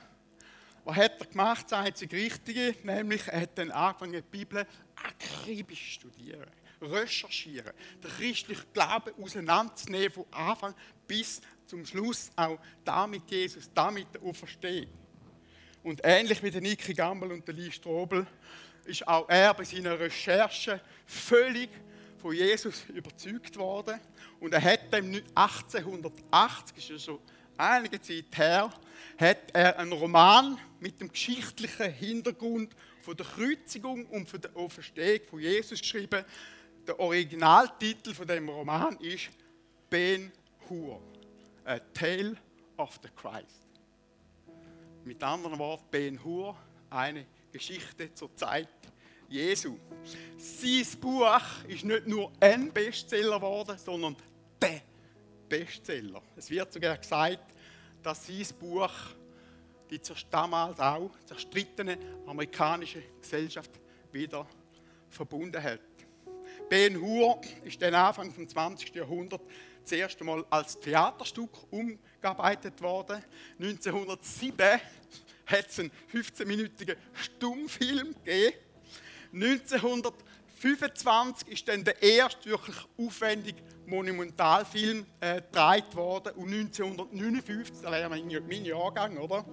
Was 0.84 0.96
hat 0.96 1.20
er 1.20 1.26
gemacht? 1.26 1.66
Das 1.68 1.78
einzige 1.78 2.16
Richtige, 2.16 2.74
nämlich 2.82 3.26
er 3.28 3.42
hat 3.42 3.58
dann 3.58 3.70
angefangen, 3.70 4.12
die 4.12 4.22
Bibel 4.22 4.66
akribisch 4.96 5.98
zu 6.00 6.08
studieren 6.08 6.50
recherchieren, 6.82 7.72
den 8.02 8.10
christlichen 8.10 8.64
Glauben 8.72 9.12
auseinanderzunehmen, 9.22 10.10
von 10.10 10.26
Anfang 10.30 10.74
bis 11.06 11.40
zum 11.66 11.84
Schluss 11.84 12.30
auch 12.36 12.58
damit 12.84 13.30
Jesus, 13.30 13.70
damit 13.74 14.06
der 14.14 14.22
Auferstehung. 14.22 14.88
Und 15.82 16.00
ähnlich 16.02 16.42
wie 16.42 16.50
der 16.50 16.60
Niki 16.60 16.94
Gamble 16.94 17.32
und 17.32 17.46
der 17.46 17.54
Lee 17.54 17.70
Strobel 17.70 18.26
ist 18.84 19.06
auch 19.06 19.28
er 19.28 19.54
bei 19.54 19.64
seiner 19.64 19.98
Recherche 19.98 20.80
völlig 21.06 21.70
von 22.18 22.34
Jesus 22.34 22.84
überzeugt 22.88 23.56
worden. 23.56 23.98
Und 24.40 24.55
er 24.55 24.62
hat 24.62 24.92
dem 24.92 25.22
1880, 25.35 26.76
ist 26.79 26.88
ja 26.88 26.98
schon 26.98 27.18
einige 27.59 28.00
Zeit 28.00 28.37
her, 28.37 28.72
hat 29.18 29.50
er 29.53 29.79
einen 29.79 29.92
Roman 29.92 30.59
mit 30.81 31.00
dem 31.00 31.12
geschichtlichen 31.12 31.92
Hintergrund 31.92 32.74
von 33.03 33.16
der 33.16 33.26
Kreuzigung 33.26 34.07
und 34.07 34.29
von 34.29 34.40
der 34.40 34.57
Auferstehung 34.57 35.20
von 35.29 35.40
Jesus 35.40 35.81
geschrieben, 35.81 36.24
der 36.87 36.98
Originaltitel 36.98 38.14
von 38.14 38.26
dem 38.26 38.48
Roman 38.48 38.96
ist 38.96 39.29
Ben 39.90 40.33
Hur, 40.68 41.00
A 41.64 41.79
Tale 41.79 42.37
of 42.79 42.98
the 43.03 43.09
Christ. 43.14 43.68
Mit 45.05 45.22
anderen 45.22 45.59
Worten, 45.59 45.85
Ben 45.90 46.24
Hur, 46.24 46.57
eine 46.88 47.26
Geschichte 47.53 48.12
zur 48.14 48.35
Zeit 48.37 48.68
Jesu. 49.29 49.76
Sein 50.37 51.00
Buch 51.00 51.40
ist 51.68 51.85
nicht 51.85 52.07
nur 52.07 52.33
ein 52.40 52.72
Bestseller 52.72 53.37
geworden, 53.37 53.79
sondern 53.79 54.16
der 54.62 54.83
Bestseller. 55.49 56.23
Es 56.37 56.51
wird 56.51 56.73
sogar 56.73 56.96
gesagt, 56.96 57.55
dass 58.03 58.27
sein 58.27 58.46
Buch 58.59 58.92
die 59.90 60.01
damals 60.31 60.79
auch 60.79 61.11
zerstrittene 61.27 61.99
amerikanische 62.27 63.03
Gesellschaft 63.20 63.70
wieder 64.12 64.46
verbunden 65.09 65.61
hat. 65.62 65.81
Ben 66.68 67.01
Hur 67.01 67.40
ist 67.64 67.81
dann 67.83 67.94
Anfang 67.94 68.33
des 68.33 68.49
20. 68.49 68.94
Jahrhunderts 68.94 69.44
das 69.83 69.92
erste 69.92 70.23
Mal 70.23 70.44
als 70.51 70.79
Theaterstück 70.79 71.51
umgearbeitet 71.70 72.81
worden. 72.81 73.25
1907 73.59 74.81
hat 75.46 75.68
es 75.68 75.81
einen 75.81 75.90
15-minütigen 76.12 76.96
Stummfilm 77.12 78.14
gegeben. 78.25 78.57
1925 79.33 81.49
ist 81.49 81.66
dann 81.68 81.83
der 81.83 82.01
erste 82.03 82.51
wirklich 82.51 82.77
aufwendige 82.96 83.61
Monumentalfilm 83.90 85.05
äh, 85.20 85.42
gedreht 85.42 85.94
worden 85.96 86.33
und 86.37 86.53
1959, 86.53 87.83
da 87.83 87.90
wäre 87.90 88.09
mein, 88.09 88.64
Jahrgang, 88.64 89.18
oder? 89.18 89.44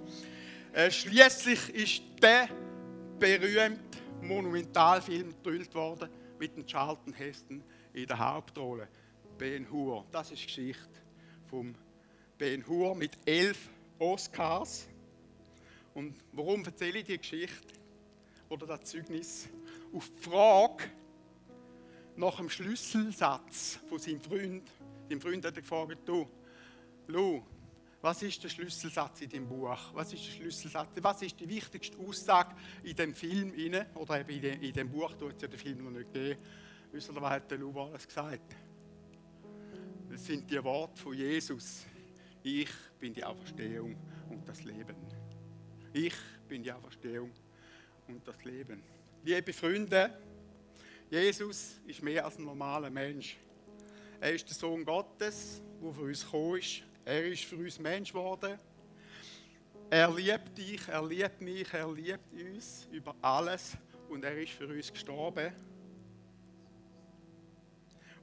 Äh, 0.73 0.91
Schließlich 0.91 1.69
ist 1.69 2.04
der 2.21 2.47
berühmte 3.19 3.97
Monumentalfilm 4.21 5.34
gedreht 5.43 5.73
worden 5.73 6.10
mit 6.39 6.56
dem 6.56 6.65
Charlton 6.65 7.13
Heston 7.13 7.63
in 7.93 8.06
der 8.06 8.19
Hauptrolle. 8.19 8.88
Ben 9.38 9.69
Hur. 9.71 10.06
Das 10.12 10.32
ist 10.32 10.41
die 10.41 10.45
Geschichte 10.45 11.02
von 11.50 11.76
Ben 12.38 12.65
Hur 12.67 12.95
mit 12.95 13.12
elf 13.26 13.69
Oscars. 13.97 14.88
Und 15.95 16.15
warum 16.32 16.63
erzähle 16.63 17.00
ich 17.00 17.06
die 17.06 17.17
Geschichte 17.17 17.73
oder 18.50 18.67
das 18.67 18.84
Zeugnis? 18.84 19.50
Auf 19.93 20.12
die 20.15 20.30
Frage 20.30 20.84
nach 22.17 22.38
dem 22.38 22.49
Schlüsselsatz 22.49 23.80
von 23.88 23.99
seinem 23.99 24.19
Freund. 24.19 24.63
Sein 25.10 25.21
Freund 25.21 25.45
hat 25.45 25.56
gefragt, 25.56 25.99
du, 26.06 26.27
Lou, 27.08 27.43
was 28.01 28.21
ist 28.23 28.43
der 28.43 28.49
Schlüsselsatz 28.49 29.21
in 29.21 29.30
dem 29.30 29.47
Buch? 29.47 29.77
Was 29.93 30.12
ist 30.13 30.25
der 30.25 30.32
Schlüsselsatz? 30.32 30.89
Was 31.01 31.21
ist 31.21 31.39
die 31.39 31.47
wichtigste 31.47 31.97
Aussage 31.99 32.56
in 32.84 32.95
dem 32.95 33.13
Film 33.13 33.53
inne 33.53 33.88
oder 33.95 34.19
eben 34.19 34.30
in 34.32 34.41
dem, 34.41 34.62
in 34.62 34.73
dem 34.73 34.89
Buch? 34.89 35.13
Du 35.13 35.30
hast 35.30 35.41
ja 35.41 35.47
den 35.47 35.60
Film 35.60 35.84
noch 35.84 35.91
nicht 35.91 36.12
gegeben. 36.12 36.41
Wisst 36.91 37.10
ihr, 37.10 37.21
was 37.21 37.30
hat 37.30 37.51
der 37.51 37.60
Lou 37.60 37.80
alles 37.80 38.08
gesagt? 38.08 38.56
Das 40.10 40.25
sind 40.25 40.49
die 40.49 40.63
Worte 40.63 40.99
von 40.99 41.13
Jesus. 41.13 41.86
Ich 42.41 42.69
bin 42.99 43.13
die 43.13 43.23
Auferstehung 43.23 43.95
und 44.30 44.47
das 44.47 44.63
Leben. 44.63 44.95
Ich 45.93 46.15
bin 46.47 46.63
die 46.63 46.71
Auferstehung 46.71 47.32
und 48.08 48.27
das 48.27 48.43
Leben. 48.43 48.82
Liebe 49.23 49.53
Freunde, 49.53 50.17
Jesus 51.10 51.80
ist 51.86 52.02
mehr 52.04 52.26
als 52.26 52.38
ein 52.38 52.46
normaler 52.46 52.89
Mensch. 52.89 53.38
Er 54.20 54.34
ist 54.34 54.48
der 54.48 54.56
Sohn 54.56 54.84
Gottes, 54.84 55.62
der 55.82 55.93
für 55.93 56.02
uns 56.02 56.24
gekommen 56.24 56.58
ist 56.58 56.84
er 57.08 57.26
ist 57.26 57.46
für 57.46 57.56
uns 57.56 57.80
Mensch 57.80 58.12
geworden. 58.12 58.60
Er 59.89 60.13
liebt 60.13 60.58
dich, 60.58 60.86
er 60.89 61.06
liebt 61.08 61.39
mich, 61.39 61.74
er 61.74 61.89
liebt 61.89 62.34
uns 62.34 62.86
über 62.91 63.15
alles 63.22 63.78
und 64.10 64.26
er 64.26 64.38
ist 64.41 64.52
für 64.52 64.67
uns 64.67 64.91
gestorben 64.91 65.54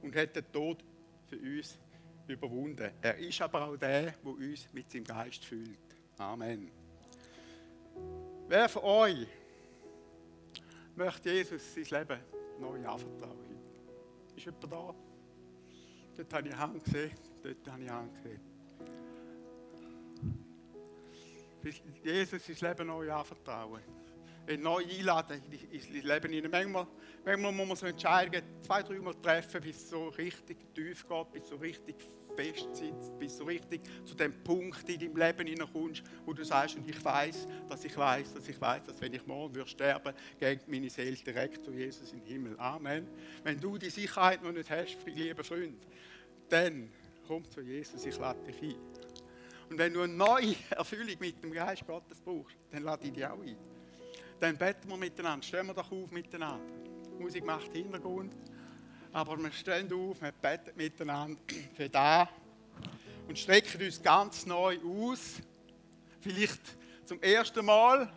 und 0.03 0.15
hat 0.15 0.35
den 0.35 0.51
Tod 0.51 0.83
für 1.27 1.37
uns 1.37 1.79
überwunden. 2.27 2.91
Er 3.01 3.17
ist 3.17 3.41
aber 3.41 3.69
auch 3.69 3.75
der, 3.75 4.11
der 4.11 4.23
uns 4.23 4.67
mit 4.71 4.91
seinem 4.91 5.05
Geist 5.05 5.43
füllt. 5.43 5.79
Amen. 6.19 6.69
Wer 8.47 8.69
von 8.69 8.83
euch 8.83 9.27
möchte 10.95 11.31
Jesus 11.31 11.73
sein 11.73 11.85
Leben 11.85 12.34
neu 12.59 12.85
anvertrauen? 12.87 13.57
Ist 14.35 14.45
jemand 14.45 14.63
da? 14.63 14.95
Dort 16.17 16.33
habe 16.33 16.47
ich 16.47 16.55
Hand 16.55 16.83
gesehen, 16.83 17.11
dort 17.43 17.71
habe 17.71 17.83
ich 17.83 17.89
Hand 17.89 18.13
gesehen. 18.15 18.41
Jesus 22.03 22.45
sein 22.45 22.69
Leben 22.69 22.87
neu 22.87 23.11
anvertrauen. 23.11 23.81
Ihn 24.47 24.61
neu 24.61 24.83
einladen 24.83 25.41
ins 25.71 25.89
Leben 25.89 26.31
hinein. 26.31 26.51
Manchmal, 26.51 26.87
manchmal 27.25 27.51
muss 27.51 27.67
man 27.67 27.77
so 27.77 27.85
entscheiden, 27.87 28.43
zwei, 28.61 28.83
dreimal 28.83 29.15
treffen, 29.15 29.61
bis 29.61 29.77
es 29.77 29.89
so 29.89 30.09
richtig 30.09 30.57
tief 30.75 31.07
geht, 31.07 31.31
bis 31.31 31.43
es 31.43 31.49
so 31.49 31.55
richtig 31.55 31.95
fest 32.35 32.75
sitzt, 32.75 33.17
bis 33.17 33.37
du 33.37 33.43
richtig 33.45 33.81
zu 34.05 34.15
dem 34.15 34.33
Punkt 34.43 34.87
in 34.89 34.99
deinem 34.99 35.17
Leben 35.17 35.47
hineinkommst, 35.47 36.03
wo 36.25 36.33
du 36.33 36.43
sagst, 36.43 36.75
und 36.75 36.89
ich 36.89 37.03
weiß, 37.03 37.47
dass 37.67 37.83
ich 37.83 37.95
weiß, 37.95 38.33
dass 38.33 38.47
ich 38.47 38.59
weiß, 38.59 38.83
dass 38.85 39.01
wenn 39.01 39.13
ich 39.13 39.25
morgen 39.25 39.55
würde 39.55 39.69
sterben, 39.69 40.13
geht 40.39 40.67
meine 40.67 40.89
Seele 40.89 41.15
direkt 41.15 41.63
zu 41.63 41.71
Jesus 41.71 42.11
den 42.11 42.21
Himmel. 42.21 42.59
Amen. 42.59 43.07
Wenn 43.43 43.59
du 43.59 43.77
die 43.77 43.89
Sicherheit 43.89 44.43
noch 44.43 44.51
nicht 44.51 44.69
hast, 44.69 44.97
lieber 45.05 45.43
Freund, 45.43 45.85
dann 46.49 46.89
komm 47.27 47.49
zu 47.49 47.61
Jesus, 47.61 48.05
ich 48.05 48.17
lade 48.17 48.39
dich 48.43 48.61
ein. 48.61 48.75
Und 49.69 49.79
wenn 49.79 49.93
du 49.93 50.01
eine 50.01 50.13
neue 50.13 50.55
Erfüllung 50.69 51.15
mit 51.19 51.43
dem 51.43 51.51
Geist 51.51 51.85
Gottes 51.87 52.21
brauchst, 52.21 52.55
dann 52.71 52.83
lade 52.83 53.05
ich 53.05 53.13
dich 53.13 53.25
auch 53.25 53.41
ein. 53.41 53.57
Dann 54.39 54.57
beten 54.57 54.89
wir 54.89 54.97
miteinander, 54.97 55.43
stehen 55.45 55.65
wir 55.65 55.73
doch 55.73 55.91
auf 55.91 56.11
miteinander. 56.11 56.63
Die 57.17 57.23
Musik 57.23 57.45
macht 57.45 57.71
Hintergrund. 57.71 58.35
Aber 59.15 59.41
wir 59.41 59.51
stehen 59.53 59.89
auf, 59.93 60.21
wir 60.21 60.33
beten 60.33 60.75
miteinander 60.75 61.39
für 61.73 61.87
da 61.87 62.27
und 63.29 63.39
strecken 63.39 63.81
uns 63.81 64.03
ganz 64.03 64.45
neu 64.45 64.77
aus. 64.83 65.35
Vielleicht 66.19 66.59
zum 67.05 67.21
ersten 67.21 67.65
Mal, 67.65 68.11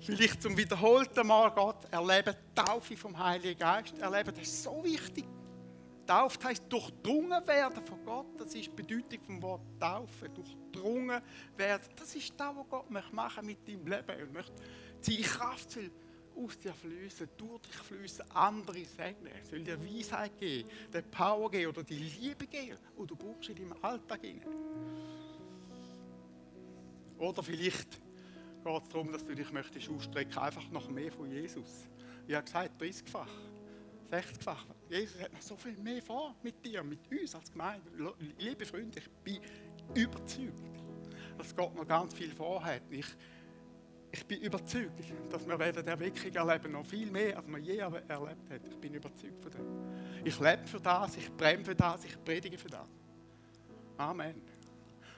vielleicht 0.00 0.42
zum 0.42 0.54
wiederholten 0.54 1.26
Mal 1.26 1.50
Gott 1.52 1.90
erleben, 1.90 2.34
Taufe 2.54 2.94
vom 2.94 3.18
Heiligen 3.18 3.58
Geist 3.58 3.98
erleben. 3.98 4.34
Das 4.36 4.46
ist 4.46 4.64
so 4.64 4.84
wichtig. 4.84 5.24
Tauft 6.06 6.44
heißt 6.44 6.64
durchdrungen 6.68 7.46
werden 7.46 7.82
von 7.82 8.04
Gott. 8.04 8.38
Das 8.38 8.54
ist 8.54 8.66
die 8.66 8.82
Bedeutung 8.82 9.18
vom 9.24 9.42
Wort 9.42 9.62
Taufe. 9.80 10.28
Durchdrungen 10.28 11.22
werden. 11.56 11.88
Das 11.96 12.14
ist 12.14 12.34
das, 12.36 12.54
was 12.54 12.68
Gott 12.68 12.90
machen 12.90 13.16
möchte 13.16 13.42
mit 13.42 13.66
deinem 13.66 13.86
Leben. 13.86 14.10
Er 14.10 14.26
möchte 14.26 14.52
seine 15.00 15.22
Kraft 15.22 15.70
aus 16.36 16.58
dir 16.58 16.72
fließen, 16.72 17.28
durch 17.36 17.60
dich 17.62 17.76
fließen, 17.76 18.30
andere 18.32 18.84
segnen. 18.84 19.32
Es 19.42 19.50
soll 19.50 19.62
dir 19.62 19.78
Weisheit 19.82 20.38
geben, 20.38 20.68
dir 20.92 21.02
Power 21.02 21.50
geben 21.50 21.70
oder 21.70 21.82
die 21.82 21.98
Liebe 21.98 22.46
geben, 22.46 22.78
die 22.98 23.06
du 23.06 23.16
brauchst 23.16 23.48
in 23.48 23.56
deinem 23.56 23.74
Alltag. 23.82 24.20
Oder 27.18 27.42
vielleicht 27.42 27.90
geht 28.64 28.82
es 28.82 28.88
darum, 28.88 29.12
dass 29.12 29.24
du 29.24 29.34
dich 29.34 29.50
möchtest 29.52 29.88
ausstrecken, 29.88 30.38
einfach 30.38 30.68
noch 30.70 30.88
mehr 30.88 31.12
von 31.12 31.30
Jesus. 31.30 31.88
Ich 32.26 32.34
habe 32.34 32.44
gesagt, 32.44 32.80
30-fach, 32.80 33.30
60-fach. 34.10 34.66
Jesus 34.88 35.20
hat 35.20 35.32
noch 35.32 35.42
so 35.42 35.56
viel 35.56 35.76
mehr 35.78 36.02
vor 36.02 36.34
mit 36.42 36.64
dir, 36.64 36.82
mit 36.82 37.00
uns 37.10 37.34
als 37.34 37.50
Gemeinde. 37.50 38.14
Liebe 38.38 38.64
Freunde, 38.64 38.98
ich 38.98 39.08
bin 39.24 39.40
überzeugt, 39.94 40.52
dass 41.38 41.54
Gott 41.54 41.74
noch 41.74 41.86
ganz 41.86 42.14
viel 42.14 42.30
vorhat. 42.30 42.82
Ich 42.90 43.06
ich 44.12 44.26
bin 44.26 44.42
überzeugt, 44.42 44.92
dass 45.30 45.48
wir 45.48 45.58
werden 45.58 45.86
Erweckung 45.86 46.34
erleben, 46.34 46.72
noch 46.72 46.84
viel 46.84 47.10
mehr, 47.10 47.38
als 47.38 47.46
man 47.46 47.62
je 47.62 47.78
erlebt 47.78 48.50
hat. 48.50 48.68
Ich 48.68 48.76
bin 48.76 48.92
überzeugt 48.92 49.42
von 49.42 49.50
dem. 49.50 49.66
Ich 50.22 50.38
lebe 50.38 50.66
für 50.66 50.80
das, 50.80 51.16
ich 51.16 51.34
brenne 51.34 51.64
für 51.64 51.74
das, 51.74 52.04
ich 52.04 52.22
predige 52.22 52.58
für 52.58 52.68
das. 52.68 52.88
Amen. 53.96 54.42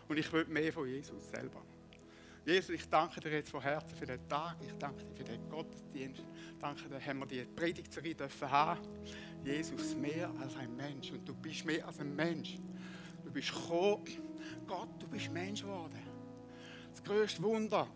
Und 0.08 0.16
ich 0.16 0.32
will 0.32 0.44
mehr 0.44 0.72
von 0.72 0.86
Jesus 0.86 1.28
selber. 1.28 1.60
Jesus, 2.46 2.70
ich 2.70 2.88
danke 2.88 3.20
dir 3.20 3.32
jetzt 3.32 3.50
von 3.50 3.60
Herzen 3.60 3.96
für 3.96 4.06
den 4.06 4.28
Tag. 4.28 4.56
Ich 4.64 4.74
danke 4.74 5.02
dir 5.04 5.16
für 5.16 5.24
den 5.24 5.48
Gottesdienst. 5.48 6.20
Ich 6.20 6.58
danke 6.60 6.88
dir, 6.88 7.04
haben 7.04 7.18
wir 7.18 7.26
die 7.26 7.44
Predigtserie 7.44 8.14
dürfen 8.14 8.48
haben. 8.48 8.80
Jesus, 9.42 9.96
mehr 9.96 10.30
als 10.40 10.54
ein 10.56 10.76
Mensch. 10.76 11.10
Und 11.10 11.28
du 11.28 11.34
bist 11.34 11.64
mehr 11.64 11.84
als 11.84 11.98
ein 11.98 12.14
Mensch. 12.14 12.58
Du 13.24 13.32
bist 13.32 13.52
gekommen. 13.52 14.04
Gott, 14.68 14.90
du 15.00 15.08
bist 15.08 15.32
Mensch 15.32 15.62
geworden. 15.62 15.98
Das 16.92 17.02
größte 17.02 17.42
Wunder 17.42 17.88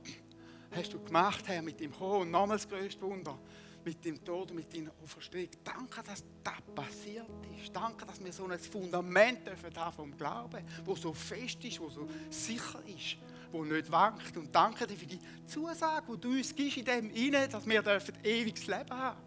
hast 0.70 0.92
du 0.92 1.02
gemacht, 1.02 1.46
Herr, 1.46 1.62
mit 1.62 1.80
dem 1.80 1.98
hohen, 1.98 2.30
nochmals 2.30 2.68
größte 2.68 3.02
Wunder, 3.02 3.38
mit 3.84 4.04
dem 4.04 4.22
Tod 4.22 4.50
und 4.50 4.56
mit 4.56 4.74
deiner 4.74 4.90
Auferstehung. 5.02 5.48
Danke, 5.64 6.02
dass 6.02 6.22
das 6.42 6.54
passiert 6.74 7.26
ist. 7.56 7.74
Danke, 7.74 8.04
dass 8.04 8.22
wir 8.22 8.32
so 8.32 8.46
ein 8.46 8.58
Fundament 8.58 9.46
dürfen 9.46 9.74
haben 9.76 9.96
vom 9.96 10.16
Glauben, 10.16 10.64
wo 10.84 10.94
so 10.94 11.12
fest 11.12 11.64
ist, 11.64 11.80
wo 11.80 11.88
so 11.88 12.08
sicher 12.28 12.82
ist, 12.86 13.16
wo 13.50 13.64
nicht 13.64 13.90
wankt. 13.90 14.36
Und 14.36 14.54
danke 14.54 14.86
dir 14.86 14.96
für 14.96 15.06
die 15.06 15.20
Zusage, 15.46 16.12
die 16.12 16.20
du 16.20 16.30
uns 16.30 16.54
gibst 16.54 16.76
in 16.76 16.84
dem 16.84 17.10
inne, 17.10 17.48
dass 17.48 17.66
wir 17.66 17.82
dürfen 17.82 18.14
ewiges 18.22 18.66
Leben 18.66 18.90
haben. 18.90 19.18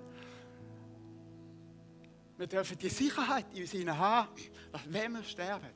Wir 2.38 2.48
dürfen 2.48 2.78
die 2.78 2.90
Sicherheit 2.90 3.46
in 3.54 3.62
uns 3.62 3.98
haben, 3.98 4.30
dass 4.72 4.82
wenn 4.92 5.14
wir 5.14 5.24
sterben, 5.24 5.70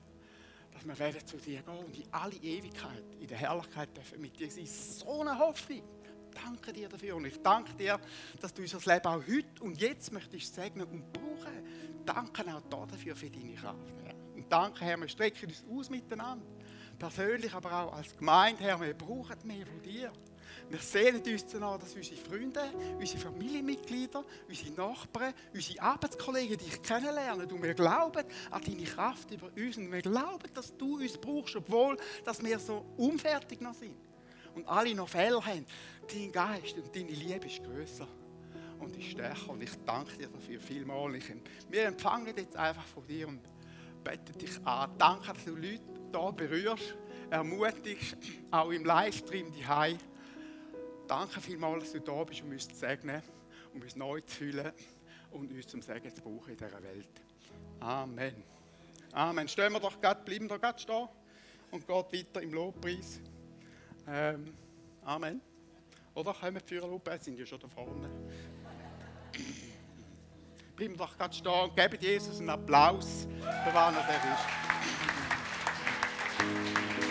dass 0.86 1.00
wir 1.00 1.06
werden 1.06 1.26
zu 1.26 1.38
dir 1.38 1.62
gehen 1.62 1.78
und 1.78 1.98
in 1.98 2.06
alle 2.12 2.36
Ewigkeit, 2.36 3.04
in 3.20 3.28
der 3.28 3.38
Herrlichkeit 3.38 3.96
dürfen 3.96 4.22
mit 4.22 4.40
dir 4.40 4.50
sein. 4.50 4.66
So 4.66 5.22
eine 5.22 5.38
Hoffnung. 5.38 5.82
Danke 6.32 6.74
dir 6.74 6.90
dafür 6.90 7.16
und 7.16 7.26
ich 7.26 7.42
danke 7.42 7.74
dir, 7.76 8.00
dass 8.42 8.54
du 8.54 8.62
unser 8.62 8.80
Leben 8.94 9.08
auch 9.08 9.24
heute 9.26 9.64
und 9.64 9.80
jetzt 9.80 10.12
möchtest 10.12 10.54
segnen 10.54 10.86
und 10.86 11.14
brauchen. 11.14 12.04
Danke 12.06 12.44
auch 12.54 12.88
dafür 12.88 13.16
für 13.16 13.30
deine 13.30 13.56
Kraft. 13.56 13.94
Und 14.36 14.52
danke, 14.52 14.84
Herr, 14.84 14.98
wir 14.98 15.08
strecken 15.08 15.48
uns 15.48 15.64
aus 15.72 15.90
miteinander. 15.90 16.46
Persönlich, 17.00 17.54
aber 17.54 17.72
auch 17.72 17.94
als 17.94 18.16
Gemeinde, 18.16 18.64
Herr, 18.64 18.80
wir 18.80 18.94
brauchen 18.94 19.36
mehr 19.44 19.66
von 19.66 19.82
dir. 19.82 20.12
Wir 20.70 20.80
sehnen 20.80 21.22
uns 21.22 21.46
danach, 21.46 21.78
dass 21.78 21.96
unsere 21.96 22.18
Freunde, 22.18 22.62
unsere 22.98 23.20
Familienmitglieder, 23.20 24.24
unsere 24.48 24.72
Nachbarn, 24.72 25.34
unsere 25.54 25.82
Arbeitskollegen 25.82 26.58
dich 26.58 26.82
kennenlernen. 26.82 27.52
Und 27.52 27.62
wir 27.62 27.74
glauben 27.74 28.24
an 28.50 28.64
deine 28.64 28.84
Kraft 28.84 29.32
über 29.32 29.48
uns. 29.56 29.78
Und 29.78 29.92
wir 29.92 30.02
glauben, 30.02 30.50
dass 30.54 30.76
du 30.76 30.98
uns 30.98 31.18
brauchst, 31.18 31.56
obwohl 31.56 31.98
dass 32.24 32.44
wir 32.44 32.58
so 32.58 32.86
unfertig 32.98 33.62
noch 33.62 33.76
sind. 33.76 33.96
Und 34.56 34.68
alle 34.68 34.96
noch 34.96 35.10
Fehler 35.10 35.46
haben. 35.46 35.66
Dein 36.12 36.32
Geist 36.32 36.76
und 36.78 36.96
deine 36.96 37.12
Liebe 37.12 37.46
ist 37.46 37.64
größer 37.64 38.08
und 38.80 38.98
ist 38.98 39.12
stärker. 39.12 39.50
Und 39.50 39.62
ich 39.62 39.72
danke 39.86 40.18
dir 40.18 40.28
dafür 40.28 40.60
vielmals. 40.60 41.26
Wir 41.70 41.86
empfangen 41.86 42.36
jetzt 42.36 42.56
einfach 42.56 42.86
von 42.86 43.06
dir 43.06 43.28
und 43.28 43.42
beten 44.04 44.38
dich 44.38 44.66
an. 44.66 44.92
Danke, 44.98 45.34
dass 45.34 45.46
du 45.46 45.56
Leute 45.56 45.82
hier 46.12 46.32
berührst, 46.32 46.96
ermutigst, 47.30 48.18
auch 48.52 48.72
im 48.72 48.86
Livestream 48.86 49.52
die 49.52 49.66
Danke 51.08 51.40
vielmals, 51.40 51.84
dass 51.84 51.92
du 51.94 52.00
da 52.00 52.24
bist, 52.24 52.42
um 52.42 52.50
uns 52.50 52.68
zu 52.68 52.76
segnen, 52.76 53.22
um 53.74 53.82
uns 53.82 53.96
neu 53.96 54.22
zu 54.22 54.36
fühlen 54.38 54.72
und 55.32 55.52
uns 55.52 55.68
zum 55.68 55.82
Segen 55.82 56.14
zu 56.14 56.22
brauchen 56.22 56.52
in 56.52 56.58
dieser 56.58 56.82
Welt. 56.82 57.22
Amen. 57.80 58.44
Amen. 59.12 59.48
Stehen 59.48 59.72
wir 59.72 59.80
doch 59.80 60.02
grad, 60.02 60.26
bleiben 60.26 60.50
wir 60.50 60.58
gerade 60.58 60.80
stehen 60.80 61.08
und 61.72 61.88
geht 61.88 61.96
weiter 62.14 62.42
im 62.42 62.54
Lobpreis. 62.54 63.20
Ähm, 64.08 64.54
Amen. 65.04 65.42
Oder 66.16 66.34
kommen 66.34 66.60
die 66.60 66.68
Führer 66.68 66.88
Lobpreis, 66.88 67.24
sind 67.24 67.38
ja 67.38 67.46
schon 67.46 67.60
da 67.60 67.68
vorne. 67.68 68.10
bleiben 70.76 70.94
wir 70.94 71.06
doch 71.06 71.16
gerade 71.18 71.36
stehen 71.36 71.52
und 71.52 71.76
geben 71.76 71.98
Jesus 72.02 72.40
einen 72.40 72.50
Applaus, 72.50 73.28
für 73.40 73.74
was 73.74 73.96
er 73.96 74.34
ist. 77.00 77.05